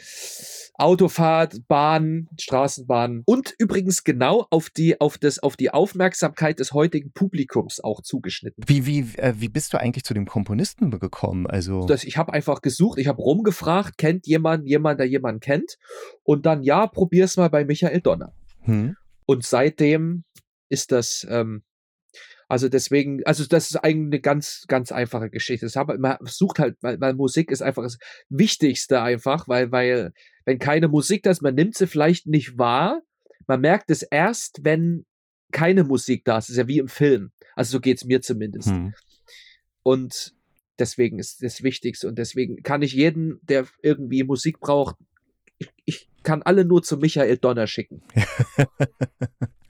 [0.75, 7.13] Autofahrt, Bahn, Straßenbahn und übrigens genau auf die, auf das, auf die Aufmerksamkeit des heutigen
[7.13, 8.65] Publikums auch zugeschnitten.
[8.67, 11.47] Wie, wie, äh, wie bist du eigentlich zu dem Komponisten gekommen?
[11.47, 15.77] Also das, ich habe einfach gesucht, ich habe rumgefragt, kennt jemand, jemand, der jemanden kennt?
[16.23, 18.33] Und dann, ja, probier's mal bei Michael Donner.
[18.61, 18.97] Hm.
[19.27, 20.25] Und seitdem
[20.71, 21.63] ist das ähm,
[22.51, 25.67] also deswegen, also das ist eigentlich eine ganz, ganz einfache Geschichte.
[25.67, 27.97] Das aber, man sucht halt, weil, weil Musik ist einfach das
[28.29, 30.13] Wichtigste einfach, weil, weil,
[30.45, 33.03] wenn keine Musik da ist, man nimmt sie vielleicht nicht wahr.
[33.47, 35.07] Man merkt es erst, wenn
[35.53, 36.47] keine Musik da ist.
[36.47, 37.31] Das ist ja wie im Film.
[37.55, 38.71] Also so geht's mir zumindest.
[38.71, 38.95] Hm.
[39.85, 40.35] Und
[40.77, 42.09] deswegen ist das Wichtigste.
[42.09, 44.97] Und deswegen kann ich jeden, der irgendwie Musik braucht,
[45.57, 48.03] ich, ich kann alle nur zu Michael Donner schicken.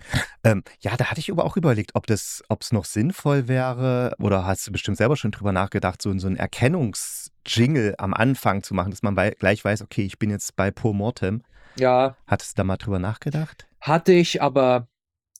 [0.43, 4.15] Ähm, ja, da hatte ich aber auch überlegt, ob das, ob es noch sinnvoll wäre,
[4.19, 8.75] oder hast du bestimmt selber schon drüber nachgedacht, so, so einen Erkennungsjingle am Anfang zu
[8.75, 11.43] machen, dass man bei, gleich weiß, okay, ich bin jetzt bei Po Mortem.
[11.77, 12.17] Ja.
[12.27, 13.67] Hattest du da mal drüber nachgedacht?
[13.81, 14.89] Hatte ich, aber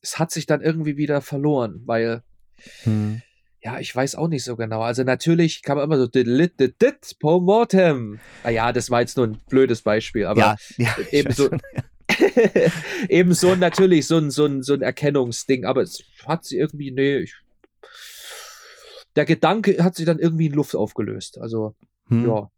[0.03, 2.23] es hat sich dann irgendwie wieder verloren, weil.
[2.83, 3.23] Hm.
[3.63, 4.81] Ja, ich weiß auch nicht so genau.
[4.81, 6.27] Also natürlich kann man immer so dit,
[6.59, 8.19] dit, dit, Po Mortem.
[8.43, 11.51] Ah ja, das war jetzt nur ein blödes Beispiel, aber ja, ja, eben so,
[13.09, 16.91] eben so natürlich so ein, so, ein, so ein Erkennungsding, aber es hat sie irgendwie,
[16.91, 17.35] nee, ich,
[19.17, 21.39] der Gedanke hat sich dann irgendwie in Luft aufgelöst.
[21.39, 21.75] Also,
[22.09, 22.27] hm.
[22.27, 22.51] ja.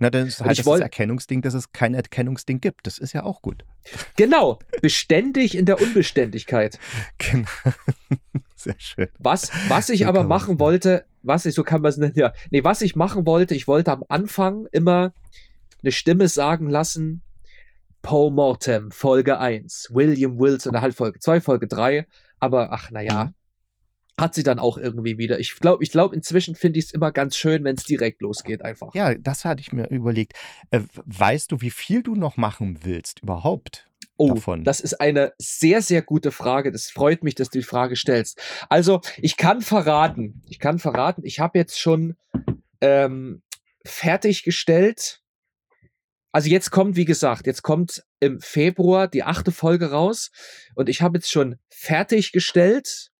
[0.00, 2.86] Na, dann ist halt das, wollt, das Erkennungsding, dass es kein Erkennungsding gibt.
[2.86, 3.64] Das ist ja auch gut.
[4.16, 6.78] Genau, beständig in der Unbeständigkeit.
[7.18, 7.48] Genau.
[8.58, 9.08] Sehr schön.
[9.20, 12.32] Was, was ich so aber machen wollte, was ich, so kann man es nennen, ja.
[12.50, 15.14] Nee, was ich machen wollte, ich wollte am Anfang immer
[15.80, 17.22] eine Stimme sagen lassen,
[18.02, 22.06] Paul Mortem, Folge 1, William Wilson, halt Folge 2, Folge 3,
[22.40, 23.32] aber ach, naja,
[24.18, 25.38] hat sie dann auch irgendwie wieder.
[25.38, 28.62] Ich glaube, ich glaube, inzwischen finde ich es immer ganz schön, wenn es direkt losgeht,
[28.62, 28.92] einfach.
[28.92, 30.32] Ja, das hatte ich mir überlegt.
[30.72, 33.88] Äh, weißt du, wie viel du noch machen willst überhaupt?
[34.18, 34.64] Oh, davon?
[34.64, 36.70] das ist eine sehr, sehr gute Frage.
[36.70, 38.40] Das freut mich, dass du die Frage stellst.
[38.68, 42.16] Also, ich kann verraten, ich kann verraten, ich habe jetzt schon
[42.80, 43.42] ähm,
[43.84, 45.22] fertiggestellt.
[46.30, 50.30] Also jetzt kommt, wie gesagt, jetzt kommt im Februar die achte Folge raus
[50.74, 53.10] und ich habe jetzt schon fertiggestellt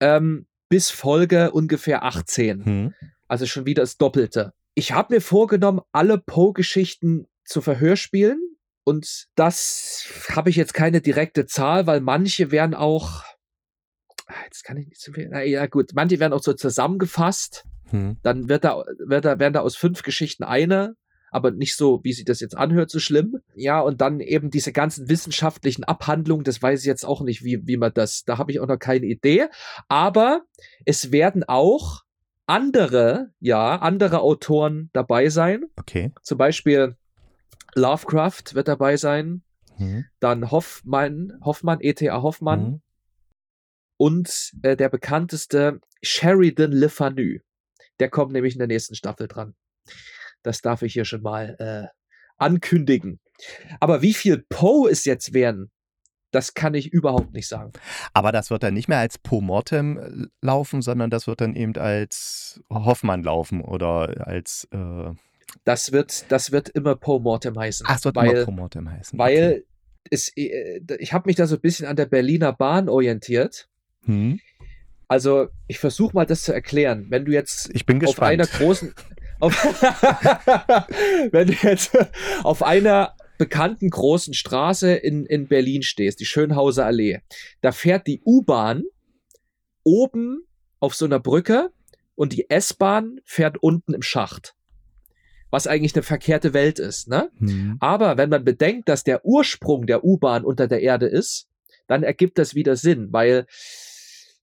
[0.00, 2.64] ähm, bis Folge ungefähr 18.
[2.64, 2.94] Hm.
[3.26, 4.54] Also schon wieder das Doppelte.
[4.74, 8.57] Ich habe mir vorgenommen, alle Poe-Geschichten zu verhörspielen.
[8.88, 13.22] Und das habe ich jetzt keine direkte Zahl, weil manche werden auch,
[14.26, 17.64] ah, jetzt kann ich nicht zu viel, na ja gut, manche werden auch so zusammengefasst.
[17.90, 18.16] Hm.
[18.22, 20.94] Dann wird da, wird da, werden da aus fünf Geschichten eine
[21.30, 23.36] aber nicht so, wie sich das jetzt anhört, so schlimm.
[23.54, 27.66] Ja, und dann eben diese ganzen wissenschaftlichen Abhandlungen, das weiß ich jetzt auch nicht, wie,
[27.66, 29.48] wie man das, da habe ich auch noch keine Idee.
[29.88, 30.44] Aber
[30.86, 32.04] es werden auch
[32.46, 35.64] andere, ja, andere Autoren dabei sein.
[35.76, 36.12] Okay.
[36.22, 36.96] Zum Beispiel
[37.78, 39.42] Lovecraft wird dabei sein.
[39.78, 40.06] Mhm.
[40.20, 42.22] Dann Hoffmann, Hoffmann, E.T.A.
[42.22, 42.64] Hoffmann.
[42.64, 42.80] Mhm.
[43.96, 47.38] Und äh, der bekannteste Sheridan Le Fanu.
[47.98, 49.54] Der kommt nämlich in der nächsten Staffel dran.
[50.42, 51.88] Das darf ich hier schon mal äh,
[52.36, 53.20] ankündigen.
[53.80, 55.70] Aber wie viel Poe es jetzt werden,
[56.30, 57.72] das kann ich überhaupt nicht sagen.
[58.12, 61.56] Aber das wird dann nicht mehr als Po Mortem äh, laufen, sondern das wird dann
[61.56, 64.68] eben als Hoffmann laufen oder als.
[64.70, 65.14] Äh
[65.64, 67.86] das wird, das wird immer Po Mortem heißen.
[67.88, 69.18] Ach, es wird weil, immer Po Mortem heißen.
[69.18, 69.64] Weil okay.
[70.10, 73.68] es, äh, ich habe mich da so ein bisschen an der Berliner Bahn orientiert.
[74.04, 74.40] Hm.
[75.08, 77.06] Also, ich versuche mal das zu erklären.
[77.08, 78.94] Wenn du jetzt ich bin auf einer großen,
[79.40, 79.54] auf
[81.32, 81.96] wenn du jetzt
[82.42, 87.20] auf einer bekannten großen Straße in, in Berlin stehst, die Schönhauser Allee,
[87.62, 88.82] da fährt die U-Bahn
[89.84, 90.44] oben
[90.80, 91.70] auf so einer Brücke
[92.14, 94.54] und die S-Bahn fährt unten im Schacht.
[95.50, 97.30] Was eigentlich eine verkehrte Welt ist, ne?
[97.38, 97.76] Mhm.
[97.80, 101.48] Aber wenn man bedenkt, dass der Ursprung der U-Bahn unter der Erde ist,
[101.86, 103.46] dann ergibt das wieder Sinn, weil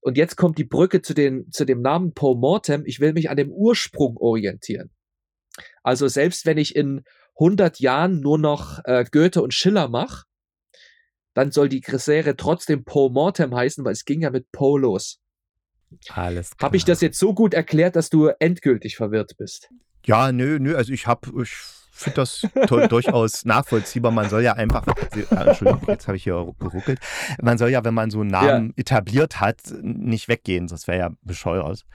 [0.02, 2.84] und jetzt kommt die Brücke zu, den, zu dem Namen Paul Mortem.
[2.86, 4.92] Ich will mich an dem Ursprung orientieren.
[5.82, 7.04] Also selbst wenn ich in
[7.40, 10.26] 100 Jahren nur noch äh, Goethe und Schiller mache,
[11.34, 15.20] dann soll die Serie trotzdem Paul Mortem heißen, weil es ging ja mit Poe los.
[16.10, 16.68] Alles klar.
[16.68, 19.70] Habe ich das jetzt so gut erklärt, dass du endgültig verwirrt bist?
[20.06, 21.56] Ja, nö, nö, also ich habe, ich
[21.92, 22.46] finde das
[22.90, 24.12] durchaus nachvollziehbar.
[24.12, 27.00] Man soll ja einfach, äh, Entschuldigung, jetzt habe ich hier geruckelt.
[27.42, 28.74] Man soll ja, wenn man so einen Namen ja.
[28.78, 30.68] etabliert hat, nicht weggehen.
[30.68, 31.86] Das wäre ja bescheuert.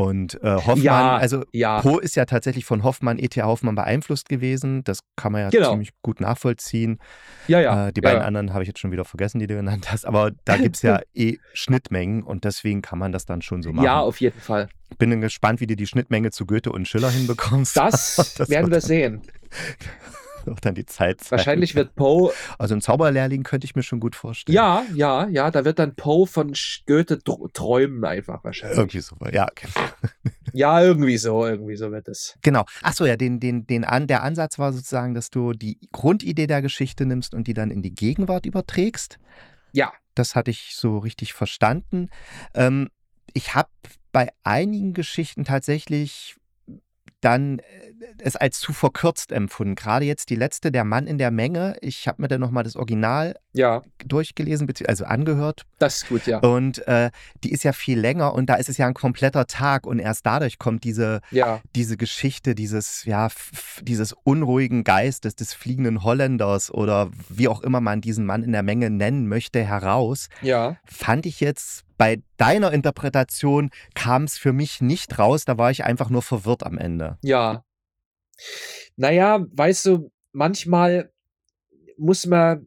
[0.00, 1.82] Und äh, Hoffmann, ja, also ja.
[1.82, 3.44] Poe ist ja tatsächlich von Hoffmann, E.T.A.
[3.44, 4.82] Hoffmann beeinflusst gewesen.
[4.84, 5.72] Das kann man ja genau.
[5.72, 6.98] ziemlich gut nachvollziehen.
[7.48, 7.88] Ja, ja.
[7.88, 10.06] Äh, die beiden ja, anderen habe ich jetzt schon wieder vergessen, die du genannt hast.
[10.06, 13.74] Aber da gibt es ja eh Schnittmengen und deswegen kann man das dann schon so
[13.74, 13.84] machen.
[13.84, 14.70] Ja, auf jeden Fall.
[14.96, 17.76] Bin gespannt, wie du die Schnittmenge zu Goethe und Schiller hinbekommst.
[17.76, 19.20] Das, das werden wir sehen.
[20.50, 21.38] auch dann die Zeit sein.
[21.38, 22.32] Wahrscheinlich wird Poe.
[22.58, 24.54] Also ein Zauberlehrling könnte ich mir schon gut vorstellen.
[24.54, 26.52] Ja, ja, ja, da wird dann Poe von
[26.86, 27.18] Goethe
[27.52, 28.78] träumen einfach wahrscheinlich.
[28.78, 29.46] Irgendwie so, ja.
[29.50, 29.68] Okay.
[30.52, 32.36] ja, irgendwie so, irgendwie so wird es.
[32.42, 32.64] Genau.
[32.82, 36.62] Achso, ja, den, den, den an, der Ansatz war sozusagen, dass du die Grundidee der
[36.62, 39.18] Geschichte nimmst und die dann in die Gegenwart überträgst.
[39.72, 39.92] Ja.
[40.14, 42.10] Das hatte ich so richtig verstanden.
[42.54, 42.88] Ähm,
[43.32, 43.70] ich habe
[44.12, 46.36] bei einigen Geschichten tatsächlich
[47.20, 47.62] dann äh,
[48.18, 49.74] es als zu verkürzt empfunden.
[49.74, 51.76] Gerade jetzt die letzte, der Mann in der Menge.
[51.80, 53.82] Ich habe mir dann nochmal das Original ja.
[54.06, 55.66] durchgelesen, also angehört.
[55.78, 56.38] Das ist gut, ja.
[56.38, 57.10] Und äh,
[57.44, 60.26] die ist ja viel länger und da ist es ja ein kompletter Tag und erst
[60.26, 61.60] dadurch kommt diese, ja.
[61.74, 63.28] diese Geschichte, dieses, ja,
[63.82, 68.62] dieses unruhigen Geistes des fliegenden Holländers oder wie auch immer man diesen Mann in der
[68.62, 70.28] Menge nennen möchte, heraus.
[70.42, 70.76] Ja.
[70.84, 75.84] Fand ich jetzt bei deiner Interpretation kam es für mich nicht raus, da war ich
[75.84, 77.18] einfach nur verwirrt am Ende.
[77.20, 77.62] Ja.
[78.96, 81.12] Naja, weißt du, manchmal
[81.98, 82.66] muss man,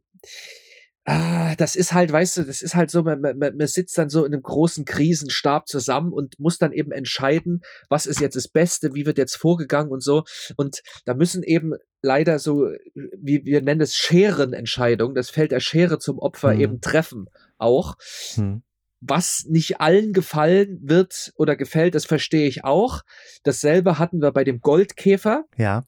[1.06, 4.12] ah, das ist halt, weißt du, das ist halt so, man, man, man sitzt dann
[4.12, 8.48] so in einem großen Krisenstab zusammen und muss dann eben entscheiden, was ist jetzt das
[8.48, 10.26] Beste, wie wird jetzt vorgegangen und so.
[10.58, 11.74] Und da müssen eben
[12.04, 16.60] leider so, wie wir nennen es Scherenentscheidungen, das Feld der Schere zum Opfer hm.
[16.60, 17.26] eben treffen
[17.58, 17.96] auch.
[18.36, 18.62] Hm
[19.06, 23.01] was nicht allen gefallen wird oder gefällt, das verstehe ich auch.
[23.43, 25.45] Dasselbe hatten wir bei dem Goldkäfer.
[25.58, 25.84] Ja.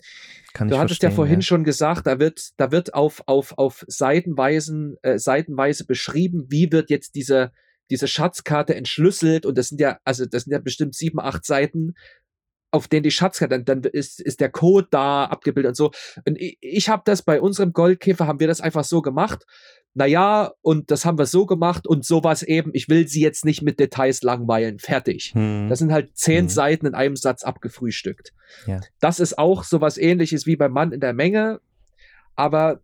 [0.53, 1.45] Kann du hattest ja vorhin ja.
[1.45, 6.89] schon gesagt, da wird, da wird auf, auf, auf Seitenweisen, äh, Seitenweise beschrieben, wie wird
[6.89, 7.51] jetzt diese,
[7.89, 11.95] diese Schatzkarte entschlüsselt und das sind ja, also das sind ja bestimmt sieben, acht Seiten,
[12.75, 15.91] auf denen die Schatzkarte, dann, dann ist, ist der Code da abgebildet und so.
[16.25, 19.45] Und ich, ich habe das bei unserem Goldkäfer, haben wir das einfach so gemacht.
[19.93, 23.61] Naja, und das haben wir so gemacht und sowas eben, ich will sie jetzt nicht
[23.61, 25.31] mit Details langweilen, fertig.
[25.33, 25.69] Hm.
[25.69, 26.49] Das sind halt zehn hm.
[26.49, 28.33] Seiten in einem Satz abgefrühstückt.
[28.67, 28.81] Ja.
[28.99, 31.61] Das ist auch sowas ähnliches wie beim Mann in der Menge,
[32.35, 32.81] aber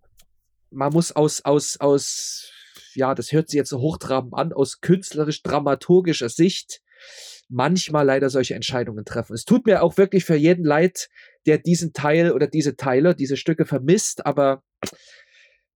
[0.69, 2.49] man muss aus, aus, aus,
[2.95, 6.80] ja, das hört sich jetzt so hochtrabend an, aus künstlerisch-dramaturgischer Sicht
[7.49, 9.33] manchmal leider solche Entscheidungen treffen.
[9.33, 11.09] Es tut mir auch wirklich für jeden leid,
[11.45, 14.63] der diesen Teil oder diese Teile, diese Stücke vermisst, aber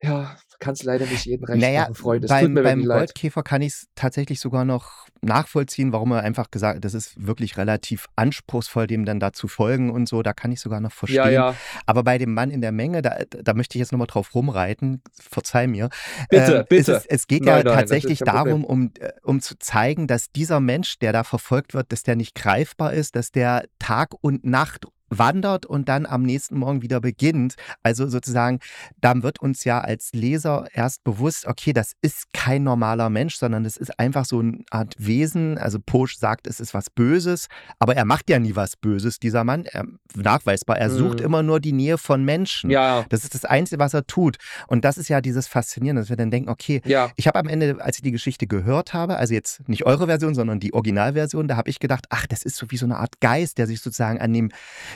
[0.02, 2.28] ja, kannst leider nicht jeden recht naja, machen, Freunde.
[2.28, 6.86] Beim, beim Goldkäfer kann ich es tatsächlich sogar noch nachvollziehen, warum er einfach gesagt hat,
[6.86, 10.22] das ist wirklich relativ anspruchsvoll, dem dann da zu folgen und so.
[10.22, 11.18] Da kann ich sogar noch verstehen.
[11.18, 11.56] Ja, ja.
[11.86, 15.02] Aber bei dem Mann in der Menge, da, da möchte ich jetzt nochmal drauf rumreiten,
[15.20, 15.90] verzeih mir.
[16.30, 16.94] Bitte, ähm, bitte.
[16.94, 20.60] Es, es geht nein, ja nein, tatsächlich darum, um, äh, um zu zeigen, dass dieser
[20.60, 24.86] Mensch, der da verfolgt wird, dass der nicht greifbar ist, dass der Tag und Nacht
[25.10, 27.56] wandert und dann am nächsten Morgen wieder beginnt.
[27.84, 28.60] Also sozusagen,
[29.02, 33.64] dann wird uns ja als Leser erst bewusst, okay, das ist kein normaler Mensch, sondern
[33.64, 35.58] das ist einfach so eine Art Wesen.
[35.58, 37.48] Also Posch sagt, es ist was Böses,
[37.80, 39.66] aber er macht ja nie was Böses, dieser Mann.
[39.66, 39.86] Er,
[40.16, 41.26] nachweisbar, er sucht mhm.
[41.26, 42.70] immer nur die Nähe von Menschen.
[42.70, 43.06] Ja.
[43.10, 44.38] Das ist das Einzige, was er tut.
[44.68, 47.12] Und das ist ja dieses Faszinierende, dass wir dann denken, okay, ja.
[47.16, 50.36] ich habe am Ende, als ich die Geschichte gehört habe, also jetzt nicht eure Version,
[50.36, 53.20] sondern die Originalversion, da habe ich gedacht, ach, das ist so wie so eine Art
[53.20, 54.52] Geist, der sich sozusagen an dem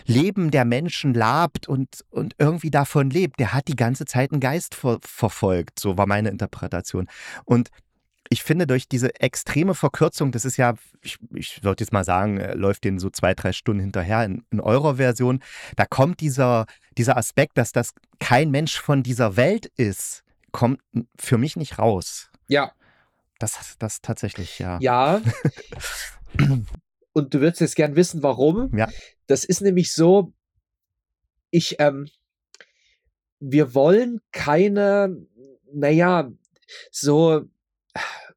[0.06, 3.40] Leben der Menschen labt und, und irgendwie davon lebt.
[3.40, 5.80] Der hat die ganze Zeit einen Geist ver verfolgt.
[5.80, 7.08] So war meine Interpretation.
[7.46, 7.70] Und
[8.30, 12.38] ich finde, durch diese extreme Verkürzung, das ist ja, ich, ich würde jetzt mal sagen,
[12.38, 15.42] äh, läuft den so zwei, drei Stunden hinterher in, in eurer Version,
[15.76, 16.66] da kommt dieser,
[16.98, 20.80] dieser Aspekt, dass das kein Mensch von dieser Welt ist, kommt
[21.18, 22.30] für mich nicht raus.
[22.48, 22.72] Ja.
[23.40, 24.78] Das, das tatsächlich, ja.
[24.80, 25.22] Ja.
[27.20, 28.76] Und du würdest jetzt gern wissen, warum.
[28.76, 28.90] Ja.
[29.28, 30.34] Das ist nämlich so,
[31.52, 32.08] ich, ähm,
[33.40, 35.16] wir wollen keine,
[35.72, 36.32] naja,
[36.92, 37.46] so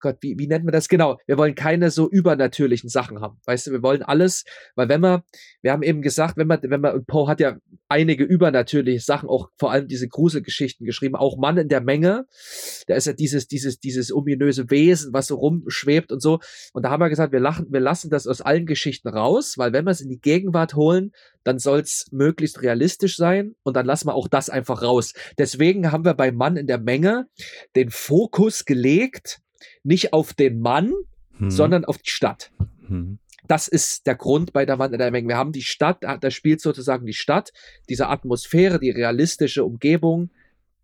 [0.02, 1.16] Gott, wie, wie nennt man das genau?
[1.26, 3.38] Wir wollen keine so übernatürlichen Sachen haben.
[3.46, 4.44] Weißt du, wir wollen alles,
[4.74, 5.22] weil wenn man,
[5.62, 7.56] wir haben eben gesagt, wenn man, wenn man, Poe hat ja
[7.88, 12.26] einige übernatürliche Sachen, auch vor allem diese Gruselgeschichten geschrieben, auch Mann in der Menge.
[12.86, 16.40] Da ist ja dieses, dieses, dieses ominöse Wesen, was so rumschwebt und so.
[16.72, 19.72] Und da haben wir gesagt, wir lachen, wir lassen das aus allen Geschichten raus, weil
[19.72, 21.12] wenn wir es in die Gegenwart holen,
[21.44, 25.12] dann soll es möglichst realistisch sein und dann lassen wir auch das einfach raus.
[25.38, 27.26] Deswegen haben wir bei Mann in der Menge
[27.76, 29.40] den Fokus gelegt
[29.84, 30.92] nicht auf den Mann,
[31.38, 31.50] hm.
[31.50, 32.50] sondern auf die Stadt.
[32.86, 33.18] Hm.
[33.48, 35.28] Das ist der Grund bei der Wand der Menge.
[35.28, 37.52] Wir haben die Stadt, da spielt sozusagen die Stadt,
[37.88, 40.30] diese Atmosphäre, die realistische Umgebung,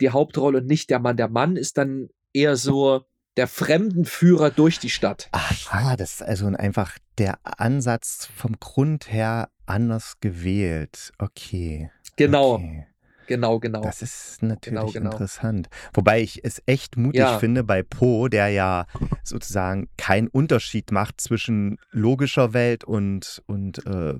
[0.00, 1.16] die Hauptrolle und nicht der Mann.
[1.16, 3.02] Der Mann ist dann eher so
[3.36, 5.28] der Fremdenführer durch die Stadt.
[5.30, 11.12] Aha, das ist also einfach der Ansatz vom Grund her anders gewählt.
[11.18, 11.90] Okay.
[12.16, 12.54] Genau.
[12.54, 12.87] Okay.
[13.28, 13.82] Genau, genau.
[13.82, 15.10] Das ist natürlich genau, genau.
[15.10, 15.68] interessant.
[15.92, 17.38] Wobei ich es echt mutig ja.
[17.38, 18.86] finde bei Poe, der ja
[19.22, 24.14] sozusagen keinen Unterschied macht zwischen logischer Welt und, und äh,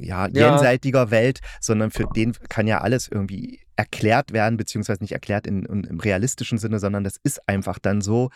[0.00, 1.10] ja, jenseitiger ja.
[1.10, 5.84] Welt, sondern für den kann ja alles irgendwie erklärt werden, beziehungsweise nicht erklärt in, in,
[5.84, 8.30] im realistischen Sinne, sondern das ist einfach dann so,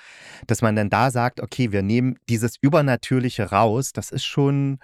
[0.46, 4.78] dass man dann da sagt, okay, wir nehmen dieses Übernatürliche raus, das ist schon,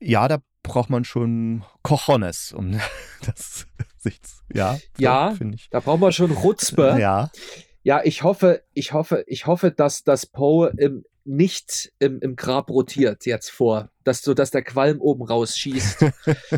[0.00, 2.80] ja, da braucht man schon Cojones, um
[3.24, 3.66] das
[4.04, 4.20] sich,
[4.52, 5.68] ja, ja finde ich.
[5.70, 6.96] Da braucht man schon Rutzpe.
[7.00, 7.30] Ja.
[7.82, 12.70] Ja, ich hoffe, ich hoffe, ich hoffe, dass das Poe im, nicht im, im Grab
[12.70, 16.06] rotiert jetzt vor, dass so, dass der Qualm oben rausschießt.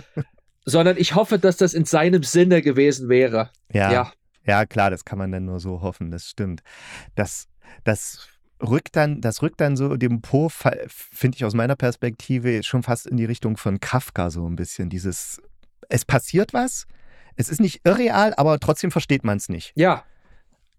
[0.67, 3.51] sondern ich hoffe, dass das in seinem Sinne gewesen wäre.
[3.73, 3.93] Ja.
[3.93, 4.13] Ja,
[4.45, 6.63] ja klar, das kann man dann nur so hoffen, das stimmt.
[7.15, 7.49] Das,
[7.85, 8.29] das
[8.61, 13.07] rückt dann, das rückt dann so dem Po, finde ich aus meiner Perspektive, schon fast
[13.07, 14.91] in die Richtung von Kafka so ein bisschen.
[14.91, 15.41] Dieses,
[15.89, 16.87] es passiert was,
[17.37, 19.73] es ist nicht irreal, aber trotzdem versteht man es nicht.
[19.75, 20.05] Ja.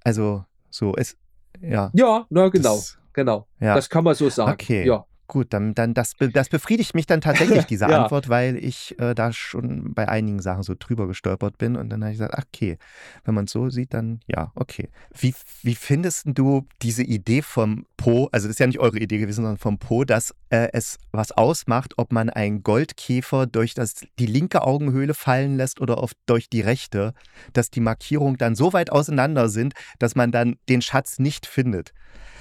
[0.03, 1.17] Also, so, es,
[1.61, 1.91] ja.
[1.93, 3.47] Ja, na genau, das, genau.
[3.59, 3.75] Ja.
[3.75, 4.51] Das kann man so sagen.
[4.51, 4.85] Okay.
[4.85, 5.05] Ja.
[5.27, 8.03] Gut, dann, dann das, das befriedigt mich dann tatsächlich, diese ja.
[8.03, 12.01] Antwort, weil ich äh, da schon bei einigen Sachen so drüber gestolpert bin und dann
[12.01, 12.77] habe ich gesagt, ach, okay,
[13.25, 14.89] wenn man es so sieht, dann ja, okay.
[15.13, 19.17] Wie, wie findest du diese Idee vom Po, also das ist ja nicht eure Idee
[19.17, 23.95] gewesen, sondern vom Po, dass äh, es was ausmacht, ob man einen Goldkäfer durch das,
[24.19, 27.13] die linke Augenhöhle fallen lässt oder auf, durch die rechte,
[27.51, 31.91] dass die Markierungen dann so weit auseinander sind, dass man dann den Schatz nicht findet?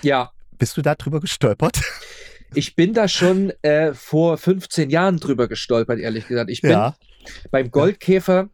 [0.03, 1.81] Ja, Bist du da drüber gestolpert?
[2.57, 6.51] Ich bin da schon äh, vor 15 Jahren drüber gestolpert, ehrlich gesagt.
[6.51, 6.97] Ich bin ja.
[7.51, 8.49] beim Goldkäfer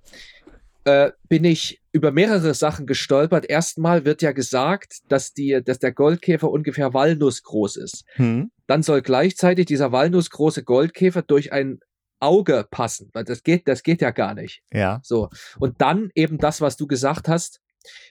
[0.84, 3.48] äh, bin ich über mehrere Sachen gestolpert.
[3.48, 8.05] Erstmal wird ja gesagt, dass, die, dass der Goldkäfer ungefähr walnussgroß ist.
[8.14, 8.50] Hm.
[8.66, 11.80] Dann soll gleichzeitig dieser walnussgroße Goldkäfer durch ein
[12.18, 13.11] Auge passen.
[13.12, 14.62] Das geht, das geht ja gar nicht.
[14.72, 15.00] Ja.
[15.03, 15.28] So.
[15.59, 17.61] Und dann eben das, was du gesagt hast,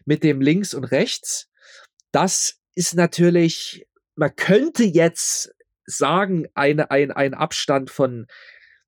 [0.05, 1.47] mit dem links und rechts.
[2.11, 5.53] Das ist natürlich, man könnte jetzt
[5.85, 8.27] sagen, eine, ein, ein Abstand von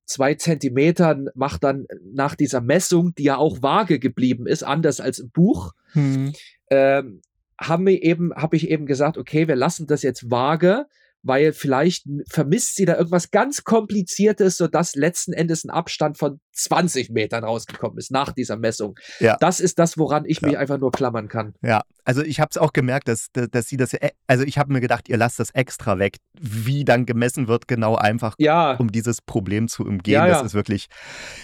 [0.06, 5.20] zwei Zentimetern macht dann nach dieser Messung, die ja auch vage geblieben ist, anders als
[5.20, 6.34] im Buch, hm.
[6.70, 7.22] ähm,
[7.60, 10.86] haben wir eben, habe ich eben gesagt, okay, wir lassen das jetzt vage,
[11.24, 17.10] weil vielleicht vermisst sie da irgendwas ganz Kompliziertes, sodass letzten Endes ein Abstand von 20
[17.10, 19.00] Metern rausgekommen ist nach dieser Messung.
[19.20, 19.38] Ja.
[19.40, 20.50] Das ist das, woran ich ja.
[20.50, 21.54] mich einfach nur klammern kann.
[21.62, 23.96] Ja, also ich habe es auch gemerkt, dass, dass sie das,
[24.28, 27.96] also ich habe mir gedacht, ihr lasst das extra weg, wie dann gemessen wird, genau
[27.96, 28.74] einfach, ja.
[28.74, 30.14] um dieses Problem zu umgehen.
[30.14, 30.88] Ja, das ist wirklich,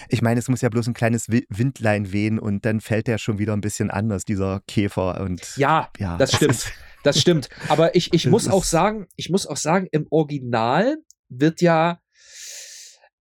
[0.08, 3.38] ich meine, es muss ja bloß ein kleines Windlein wehen und dann fällt der schon
[3.38, 5.20] wieder ein bisschen anders, dieser Käfer.
[5.20, 6.50] Und, ja, ja das stimmt.
[6.50, 6.72] Das
[7.18, 7.48] stimmt.
[7.68, 10.98] Aber ich, ich muss auch sagen, ich muss auch sagen, im Original
[11.28, 12.00] wird ja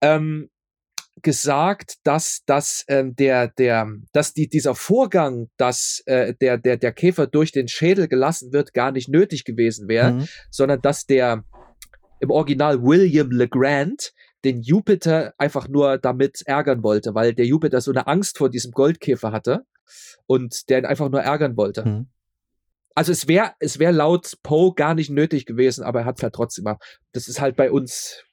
[0.02, 0.50] ähm,
[1.22, 6.92] gesagt, dass, dass ähm, der, der, dass die, dieser Vorgang, dass äh, der, der, der
[6.92, 10.28] Käfer durch den Schädel gelassen wird, gar nicht nötig gewesen wäre, mhm.
[10.50, 11.44] sondern dass der
[12.20, 14.14] im Original William LeGrand
[14.44, 18.72] den Jupiter einfach nur damit ärgern wollte, weil der Jupiter so eine Angst vor diesem
[18.72, 19.66] Goldkäfer hatte
[20.26, 21.86] und der ihn einfach nur ärgern wollte.
[21.86, 22.08] Mhm.
[23.00, 26.24] Also es wäre es wäre laut Poe gar nicht nötig gewesen, aber er hat es
[26.24, 27.00] halt trotzdem gemacht.
[27.14, 28.26] Das ist halt bei uns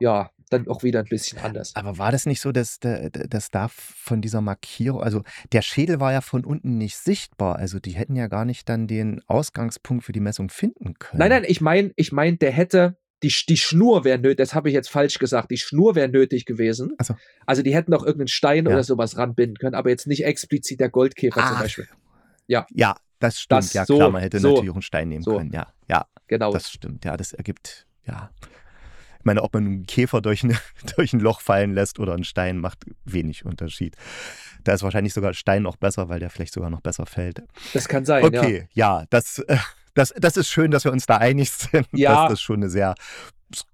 [0.00, 1.74] ja dann auch wieder ein bisschen anders.
[1.76, 6.12] Aber war das nicht so, dass, dass da von dieser Markierung, also der Schädel war
[6.12, 10.12] ja von unten nicht sichtbar, also die hätten ja gar nicht dann den Ausgangspunkt für
[10.12, 11.18] die Messung finden können.
[11.18, 14.68] Nein, nein, ich meine, ich meine, der hätte die, die Schnur wäre nötig, das habe
[14.68, 16.94] ich jetzt falsch gesagt, die Schnur wäre nötig gewesen.
[17.02, 17.14] So.
[17.46, 18.72] Also die hätten auch irgendeinen Stein ja.
[18.72, 21.52] oder sowas ranbinden können, aber jetzt nicht explizit der Goldkäfer Ach.
[21.52, 21.88] zum Beispiel.
[22.46, 22.66] Ja.
[22.74, 25.22] Ja, das stimmt, das, ja so, klar, man hätte so, natürlich auch einen Stein nehmen
[25.22, 25.36] so.
[25.36, 26.52] können, ja, ja, genau.
[26.52, 28.30] Das stimmt, ja, das ergibt, ja.
[29.18, 30.58] Ich meine, ob man einen Käfer durch ein,
[30.96, 33.96] durch ein Loch fallen lässt oder einen Stein, macht wenig Unterschied.
[34.64, 37.42] Da ist wahrscheinlich sogar Stein noch besser, weil der vielleicht sogar noch besser fällt.
[37.72, 39.00] Das kann sein, okay, ja.
[39.00, 39.56] ja, das, äh,
[39.94, 42.22] das, das ist schön, dass wir uns da einig sind, ja.
[42.22, 42.94] dass das schon eine sehr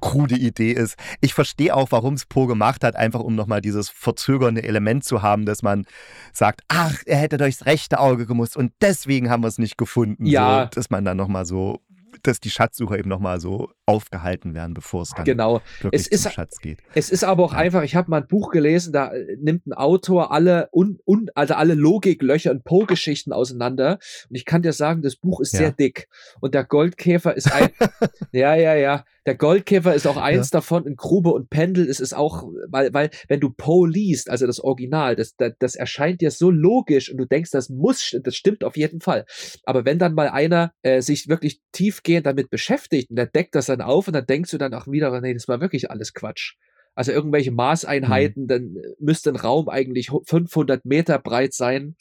[0.01, 0.97] krude Idee ist.
[1.21, 5.23] Ich verstehe auch, warum es Po gemacht hat, einfach um nochmal dieses verzögernde Element zu
[5.23, 5.87] haben, dass man
[6.33, 10.27] sagt, ach, er hätte durchs rechte Auge gemusst und deswegen haben wir es nicht gefunden.
[10.27, 10.65] Ja.
[10.65, 11.81] So, dass man dann nochmal so
[12.23, 15.61] dass die Schatzsucher eben nochmal so aufgehalten werden, bevor es dann genau.
[15.81, 16.79] wirklich es ist, zum Schatz geht.
[16.95, 17.59] Es ist aber auch ja.
[17.59, 21.31] einfach, ich habe mal ein Buch gelesen, da äh, nimmt ein Autor alle un, un,
[21.35, 23.99] also alle Logiklöcher und Po-Geschichten auseinander.
[24.29, 25.61] Und ich kann dir sagen, das Buch ist ja.
[25.61, 26.09] sehr dick.
[26.41, 27.71] Und der Goldkäfer ist ein.
[28.33, 29.05] ja, ja, ja.
[29.29, 30.61] Der Goldkäfer ist auch eins ja.
[30.61, 30.87] davon.
[30.87, 34.59] In Grube und Pendel ist es auch, weil, weil, wenn du Poe liest, also das
[34.59, 38.65] Original, das, das, das erscheint dir so logisch und du denkst, das muss, das stimmt
[38.65, 39.27] auf jeden Fall.
[39.65, 43.67] Aber wenn dann mal einer äh, sich wirklich tiefgehend damit beschäftigt und der deckt das
[43.67, 46.55] dann auf und dann denkst du dann auch wieder, nee, das war wirklich alles Quatsch.
[46.99, 48.49] Also irgendwelche Maßeinheiten, mhm.
[48.49, 51.95] dann äh, müsste ein Raum eigentlich 500 Meter breit sein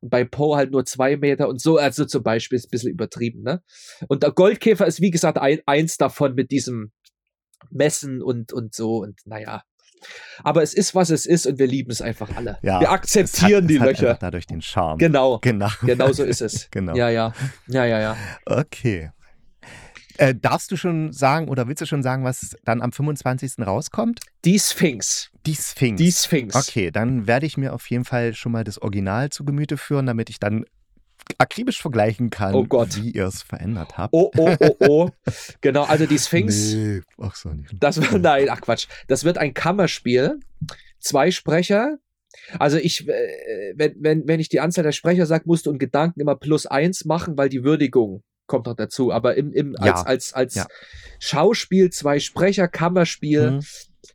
[0.00, 2.90] und bei Poe halt nur zwei Meter und so, also zum Beispiel ist ein bisschen
[2.90, 3.62] übertrieben, ne?
[4.08, 6.90] Und der Goldkäfer ist wie gesagt ein, eins davon mit diesem
[7.70, 9.62] Messen und, und so und naja.
[10.42, 12.58] Aber es ist, was es ist und wir lieben es einfach alle.
[12.62, 14.18] Ja, wir akzeptieren hat, die Löcher.
[14.20, 14.98] dadurch den Charme.
[14.98, 15.38] Genau.
[15.38, 15.68] Genau.
[15.82, 16.68] Genau so ist es.
[16.72, 16.96] genau.
[16.96, 17.32] Ja, ja.
[17.68, 18.16] Ja, ja, ja.
[18.46, 19.12] Okay.
[20.20, 23.66] Äh, darfst du schon sagen oder willst du schon sagen, was dann am 25.
[23.66, 24.20] rauskommt?
[24.44, 25.30] Die Sphinx.
[25.46, 25.98] Die Sphinx.
[25.98, 26.54] Die Sphinx.
[26.54, 30.04] Okay, dann werde ich mir auf jeden Fall schon mal das Original zu Gemüte führen,
[30.04, 30.66] damit ich dann
[31.38, 34.12] akribisch vergleichen kann, oh wie ihr es verändert habt.
[34.12, 35.10] Oh, oh, oh, oh.
[35.62, 36.74] genau, also die Sphinx.
[36.74, 37.72] Nee, ach so nicht.
[37.80, 38.88] Das wird, nein, ach Quatsch.
[39.08, 40.38] Das wird ein Kammerspiel.
[40.98, 41.96] Zwei Sprecher.
[42.58, 45.78] Also ich, äh, wenn, wenn, wenn ich die Anzahl der Sprecher sage, musst du in
[45.78, 49.86] Gedanken immer plus eins machen, weil die Würdigung kommt noch dazu, aber im, im, als,
[49.86, 50.02] ja.
[50.02, 50.66] als, als ja.
[51.20, 53.64] Schauspiel, zwei Sprecher, Kammerspiel, mhm.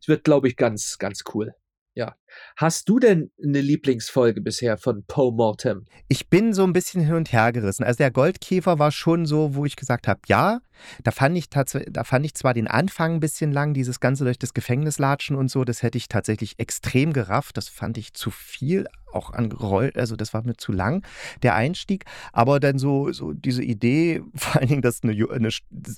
[0.05, 1.55] wird, glaube ich, ganz, ganz cool.
[1.93, 2.15] Ja.
[2.57, 5.86] Hast du denn eine Lieblingsfolge bisher von Poe Mortem?
[6.07, 7.83] Ich bin so ein bisschen hin und her gerissen.
[7.83, 10.59] Also der Goldkäfer war schon so, wo ich gesagt habe, ja,
[11.03, 14.39] da fand ich da fand ich zwar den Anfang ein bisschen lang, dieses Ganze durch
[14.39, 17.57] das Gefängnis latschen und so, das hätte ich tatsächlich extrem gerafft.
[17.57, 21.05] Das fand ich zu viel, auch angerollt, also das war mir zu lang,
[21.41, 22.05] der Einstieg.
[22.33, 25.49] Aber dann so, so diese Idee, vor allen Dingen, dass eine, eine,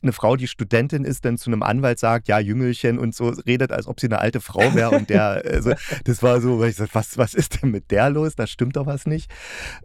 [0.04, 3.72] eine Frau, die Studentin ist, dann zu einem Anwalt sagt, ja, Jüngelchen und so, redet,
[3.72, 5.74] als ob sie eine alte Frau wäre und der, also,
[6.06, 8.36] das war so, weil ich sag, was, was ist denn mit der los?
[8.36, 9.32] Da stimmt doch was nicht.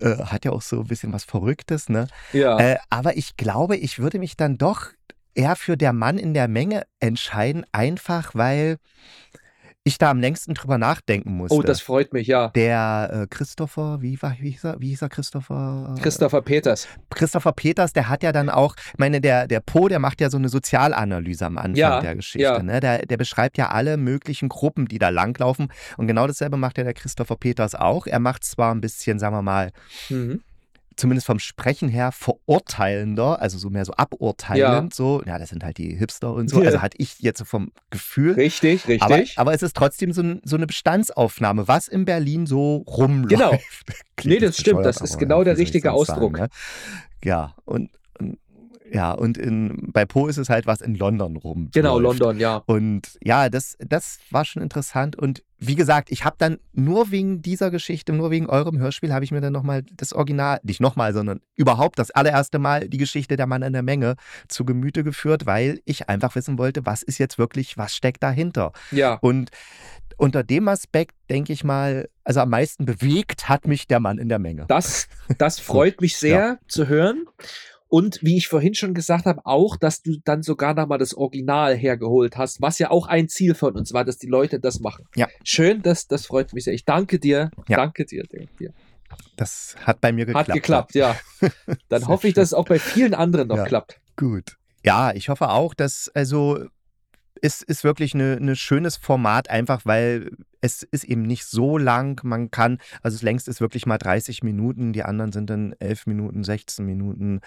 [0.00, 2.08] Äh, hat ja auch so ein bisschen was Verrücktes, ne?
[2.32, 2.58] Ja.
[2.58, 4.88] Äh, aber ich glaube, ich würde mich dann doch
[5.34, 8.76] eher für der Mann in der Menge entscheiden, einfach weil
[9.84, 11.56] ich da am längsten drüber nachdenken musste.
[11.56, 12.48] Oh, das freut mich, ja.
[12.48, 15.96] Der äh, Christopher, wie, war, wie, hieß er, wie hieß er Christopher?
[16.00, 16.86] Christopher Peters.
[17.10, 20.30] Christopher Peters, der hat ja dann auch, ich meine, der, der Po, der macht ja
[20.30, 22.42] so eine Sozialanalyse am Anfang Ja, der Geschichte.
[22.44, 22.62] ja.
[22.62, 22.78] Ne?
[22.80, 25.72] Der, der beschreibt ja alle möglichen Gruppen, die da langlaufen.
[25.96, 28.06] Und genau dasselbe macht ja der Christopher Peters auch.
[28.06, 29.70] Er macht zwar ein bisschen, sagen wir mal,
[30.08, 30.42] Mhm.
[30.96, 35.78] Zumindest vom Sprechen her verurteilender, also so mehr so aburteilend, so, ja, das sind halt
[35.78, 36.60] die Hipster und so.
[36.60, 36.66] Ja.
[36.66, 38.34] Also hatte ich jetzt so vom Gefühl.
[38.34, 39.02] Richtig, richtig.
[39.02, 43.30] Aber, aber es ist trotzdem so, ein, so eine Bestandsaufnahme, was in Berlin so rumläuft.
[43.30, 43.52] Genau.
[44.24, 46.38] Nee, das stimmt, das ist genau der richtige sonst sagen, Ausdruck.
[46.38, 46.48] ne?
[47.24, 47.90] Ja, und
[48.92, 51.70] ja, und in, bei Po ist es halt was in London rum.
[51.72, 51.98] genau.
[51.98, 52.62] London, ja.
[52.66, 55.16] Und ja, das, das war schon interessant.
[55.16, 59.24] Und wie gesagt, ich habe dann nur wegen dieser Geschichte, nur wegen eurem Hörspiel, habe
[59.24, 63.36] ich mir dann nochmal das Original, nicht nochmal, sondern überhaupt das allererste Mal die Geschichte
[63.36, 64.16] der Mann in der Menge
[64.48, 68.72] zu Gemüte geführt, weil ich einfach wissen wollte, was ist jetzt wirklich, was steckt dahinter.
[68.90, 69.50] Ja, Und
[70.16, 74.28] unter dem Aspekt, denke ich mal, also am meisten bewegt hat mich der Mann in
[74.28, 74.66] der Menge.
[74.68, 77.26] das, das freut mich sehr zu hören.
[77.92, 81.76] Und wie ich vorhin schon gesagt habe, auch, dass du dann sogar nochmal das Original
[81.76, 85.04] hergeholt hast, was ja auch ein Ziel von uns war, dass die Leute das machen.
[85.14, 85.28] Ja.
[85.44, 86.72] Schön, das, das freut mich sehr.
[86.72, 87.50] Ich danke dir.
[87.68, 87.76] Ja.
[87.76, 88.24] Danke dir.
[88.26, 88.72] Danke dir.
[89.36, 90.48] Das hat bei mir geklappt.
[90.48, 91.16] Hat geklappt, ja.
[91.90, 93.64] Dann hoffe ich, dass es auch bei vielen anderen noch Ja.
[93.64, 94.00] klappt.
[94.16, 94.56] Gut.
[94.82, 96.64] Ja, ich hoffe auch, dass, also,
[97.44, 100.30] es ist wirklich ein ne schönes Format, einfach weil
[100.60, 102.20] es ist eben nicht so lang.
[102.24, 106.06] Man kann, also das längste ist wirklich mal 30 Minuten, die anderen sind dann 11
[106.06, 107.40] Minuten, 16 Minuten.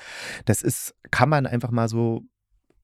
[0.44, 2.24] Das ist, kann man einfach mal so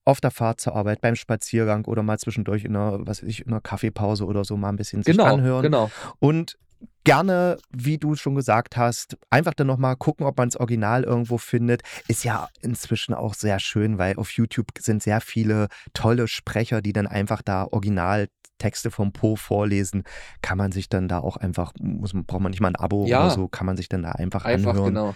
[0.04, 3.42] auf der Fahrt zur Arbeit, beim Spaziergang oder mal zwischendurch in einer, was weiß ich,
[3.46, 5.62] in einer Kaffeepause oder so mal ein bisschen sich Genau, anhören.
[5.62, 5.90] genau.
[6.18, 6.58] Und
[7.04, 11.36] gerne, wie du schon gesagt hast, einfach dann nochmal gucken, ob man das Original irgendwo
[11.38, 11.82] findet.
[12.08, 16.92] Ist ja inzwischen auch sehr schön, weil auf YouTube sind sehr viele tolle Sprecher, die
[16.92, 20.04] dann einfach da Originaltexte vom Po vorlesen.
[20.42, 23.26] Kann man sich dann da auch einfach, muss, braucht man nicht mal ein Abo Ja.
[23.26, 24.86] oder so, kann man sich dann da einfach, Einfach, anhören.
[24.94, 25.14] genau.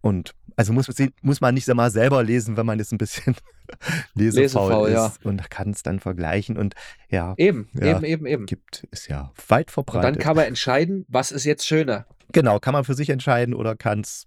[0.00, 0.88] Und also muss,
[1.22, 3.34] muss man nicht mal selber lesen, wenn man jetzt ein bisschen
[4.14, 5.12] lesefaul, Lesefaul, ist ja.
[5.30, 6.56] und kann es dann vergleichen.
[6.56, 6.74] Und
[7.08, 7.96] ja, Eben, Ja.
[7.96, 8.46] eben, eben, eben.
[8.46, 10.04] gibt, ist ja weit Und verbreitet.
[10.16, 12.06] dann kann man entscheiden, was ist jetzt schöner.
[12.32, 14.26] Genau, kann man für sich entscheiden oder kann's,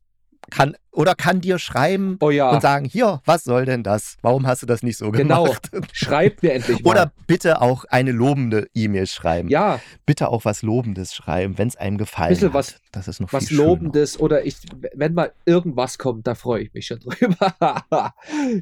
[0.50, 4.16] kann oder kann dir schreiben Oh ja, und sagen, hier, was soll denn das?
[4.22, 5.43] Warum hast du das nicht so Genau.
[5.43, 5.70] gemacht?
[5.93, 6.89] schreibt mir endlich mal.
[6.91, 9.50] Oder bitte auch eine lobende E-Mail schreiben.
[9.50, 12.54] ja, Bitte auch was Lobendes schreiben, wenn es einem gefallen Bisschen hat.
[12.54, 13.64] was- das ist noch was schöner.
[13.66, 14.58] Lobendes oder ich,
[14.95, 17.54] wenn mal irgendwas kommt, da freue ich mich schon drüber.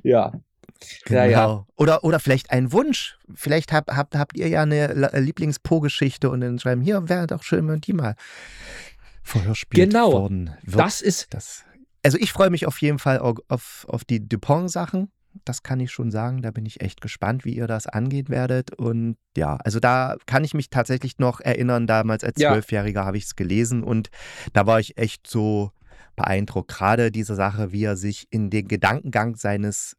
[0.04, 0.34] ja.
[1.06, 1.20] Genau.
[1.22, 1.66] Ja, ja.
[1.78, 3.18] Oder, oder vielleicht ein Wunsch.
[3.34, 7.44] Vielleicht habt, habt, habt ihr ja eine La- Lieblings-Po-Geschichte und dann schreiben, hier wäre doch
[7.44, 8.16] schön, wenn die mal
[9.24, 10.12] vorherspielt Genau.
[10.12, 10.80] worden wird.
[10.80, 11.64] Das ist, Das,
[12.06, 15.12] also ich freue mich auf jeden Fall au- auf, auf die Dupont-Sachen.
[15.44, 16.42] Das kann ich schon sagen.
[16.42, 18.74] Da bin ich echt gespannt, wie ihr das angehen werdet.
[18.76, 22.52] Und ja, also da kann ich mich tatsächlich noch erinnern, damals als Ja.
[22.52, 24.10] Zwölfjähriger habe ich es gelesen und
[24.54, 25.72] da war ich echt so
[26.16, 26.70] beeindruckt.
[26.72, 29.98] Gerade diese Sache, wie er sich in den Gedankengang seines,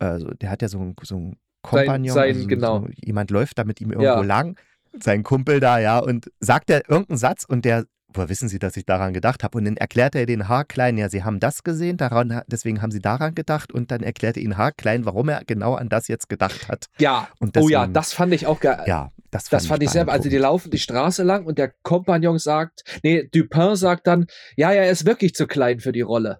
[0.00, 2.80] also der hat ja so, einen- so einen Kompagnon, sein- also so, genau.
[2.80, 4.20] so, jemand läuft da mit ihm irgendwo Ja.
[4.22, 4.56] lang,
[5.00, 7.86] sein Kumpel da, ja, und sagt er irgendeinen Satz und der
[8.16, 9.58] woher wissen Sie, dass ich daran gedacht habe?
[9.58, 13.00] Und dann erklärt er den Haarklein, ja, Sie haben das gesehen, daran, deswegen haben Sie
[13.00, 13.72] daran gedacht.
[13.72, 16.86] Und dann erklärt er ihn Haarklein, warum er genau an das jetzt gedacht hat.
[16.98, 17.28] ja.
[17.40, 18.84] Und Oh ja, deswegen- das fand ich auch geil.
[18.86, 21.72] Ja, das fand, Das fand ich sehr, also die laufen die Straße lang und der
[21.82, 26.02] Kompagnon sagt, nee, Dupin sagt dann, ja, ja, er ist wirklich zu klein für die
[26.02, 26.38] Rolle.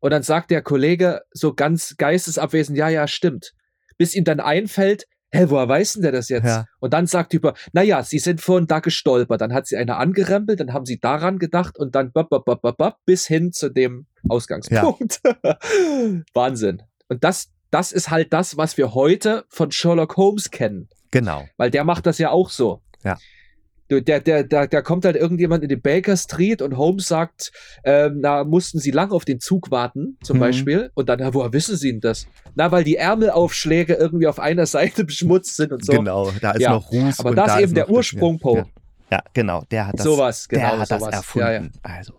[0.00, 3.52] Und dann sagt der Kollege so ganz geistesabwesend, ja, ja, stimmt.
[3.96, 5.04] Bis ihm dann einfällt,
[5.34, 6.46] hä, woher weiß denn der das jetzt?
[6.46, 6.66] Ja.
[6.80, 9.40] Und dann sagt Dupin, naja, sie sind vorhin da gestolpert.
[9.40, 12.62] Dann hat sie eine angerempelt, dann haben sie daran gedacht und dann bop, bop, bop,
[12.62, 15.20] bop, bop, bis hin zu dem Ausgangspunkt.
[16.34, 16.82] Wahnsinn.
[17.08, 20.88] Und das, das ist halt das, was wir heute von Sherlock Holmes kennen.
[21.10, 21.44] Genau.
[21.56, 22.82] Weil der macht das ja auch so.
[23.02, 23.18] Ja.
[23.90, 27.52] Der, der, der, der kommt halt irgendjemand in die Baker Street und Holmes sagt,
[27.84, 30.40] ähm, na, mussten sie lang auf den Zug warten, zum Mhm.
[30.40, 30.90] Beispiel.
[30.94, 32.26] Und dann, na, woher wissen sie denn das?
[32.54, 35.92] Na, weil die Ärmelaufschläge irgendwie auf einer Seite beschmutzt sind und so.
[35.92, 37.20] Genau, da ist Ja, noch Ruß.
[37.20, 38.56] aber das da ist eben der Ursprung, ja, Po.
[38.56, 38.64] Ja,
[39.12, 41.02] ja, genau, der hat das, sowas, genau, der hat sowas.
[41.04, 41.72] das erfunden.
[41.74, 41.80] Ja.
[41.96, 42.14] Also,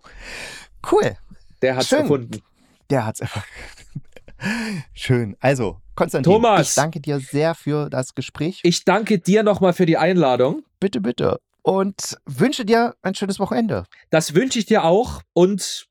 [0.92, 1.16] cool,
[1.62, 1.98] Der hat's Schön.
[2.02, 2.42] erfunden.
[2.90, 3.44] der hat's einfach.
[4.94, 5.36] Schön.
[5.40, 6.68] Also, Konstantin, Thomas.
[6.68, 8.60] ich danke dir sehr für das Gespräch.
[8.62, 10.62] Ich danke dir nochmal für die Einladung.
[10.78, 11.38] bitte, bitte.
[11.66, 13.86] Und wünsche dir ein schönes Wochenende.
[14.10, 15.88] Das wünsche ich dir auch und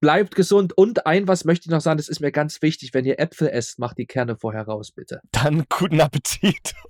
[0.00, 0.76] bleibt gesund.
[0.76, 3.48] Und ein, was möchte ich noch sagen, das ist mir ganz wichtig, wenn ihr Äpfel
[3.48, 5.20] esst, macht die Kerne vorher raus, bitte.
[5.30, 6.74] Dann guten Appetit.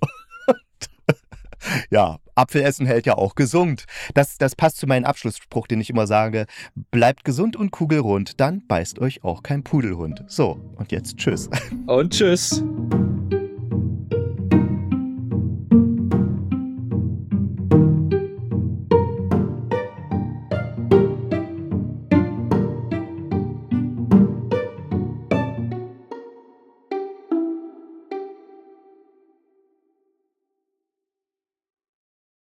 [1.89, 3.85] Ja, Apfelessen hält ja auch gesund.
[4.15, 6.45] Das, das passt zu meinem Abschlussspruch, den ich immer sage.
[6.91, 10.25] Bleibt gesund und kugelrund, dann beißt euch auch kein Pudelhund.
[10.27, 11.49] So, und jetzt tschüss.
[11.87, 12.61] Und tschüss.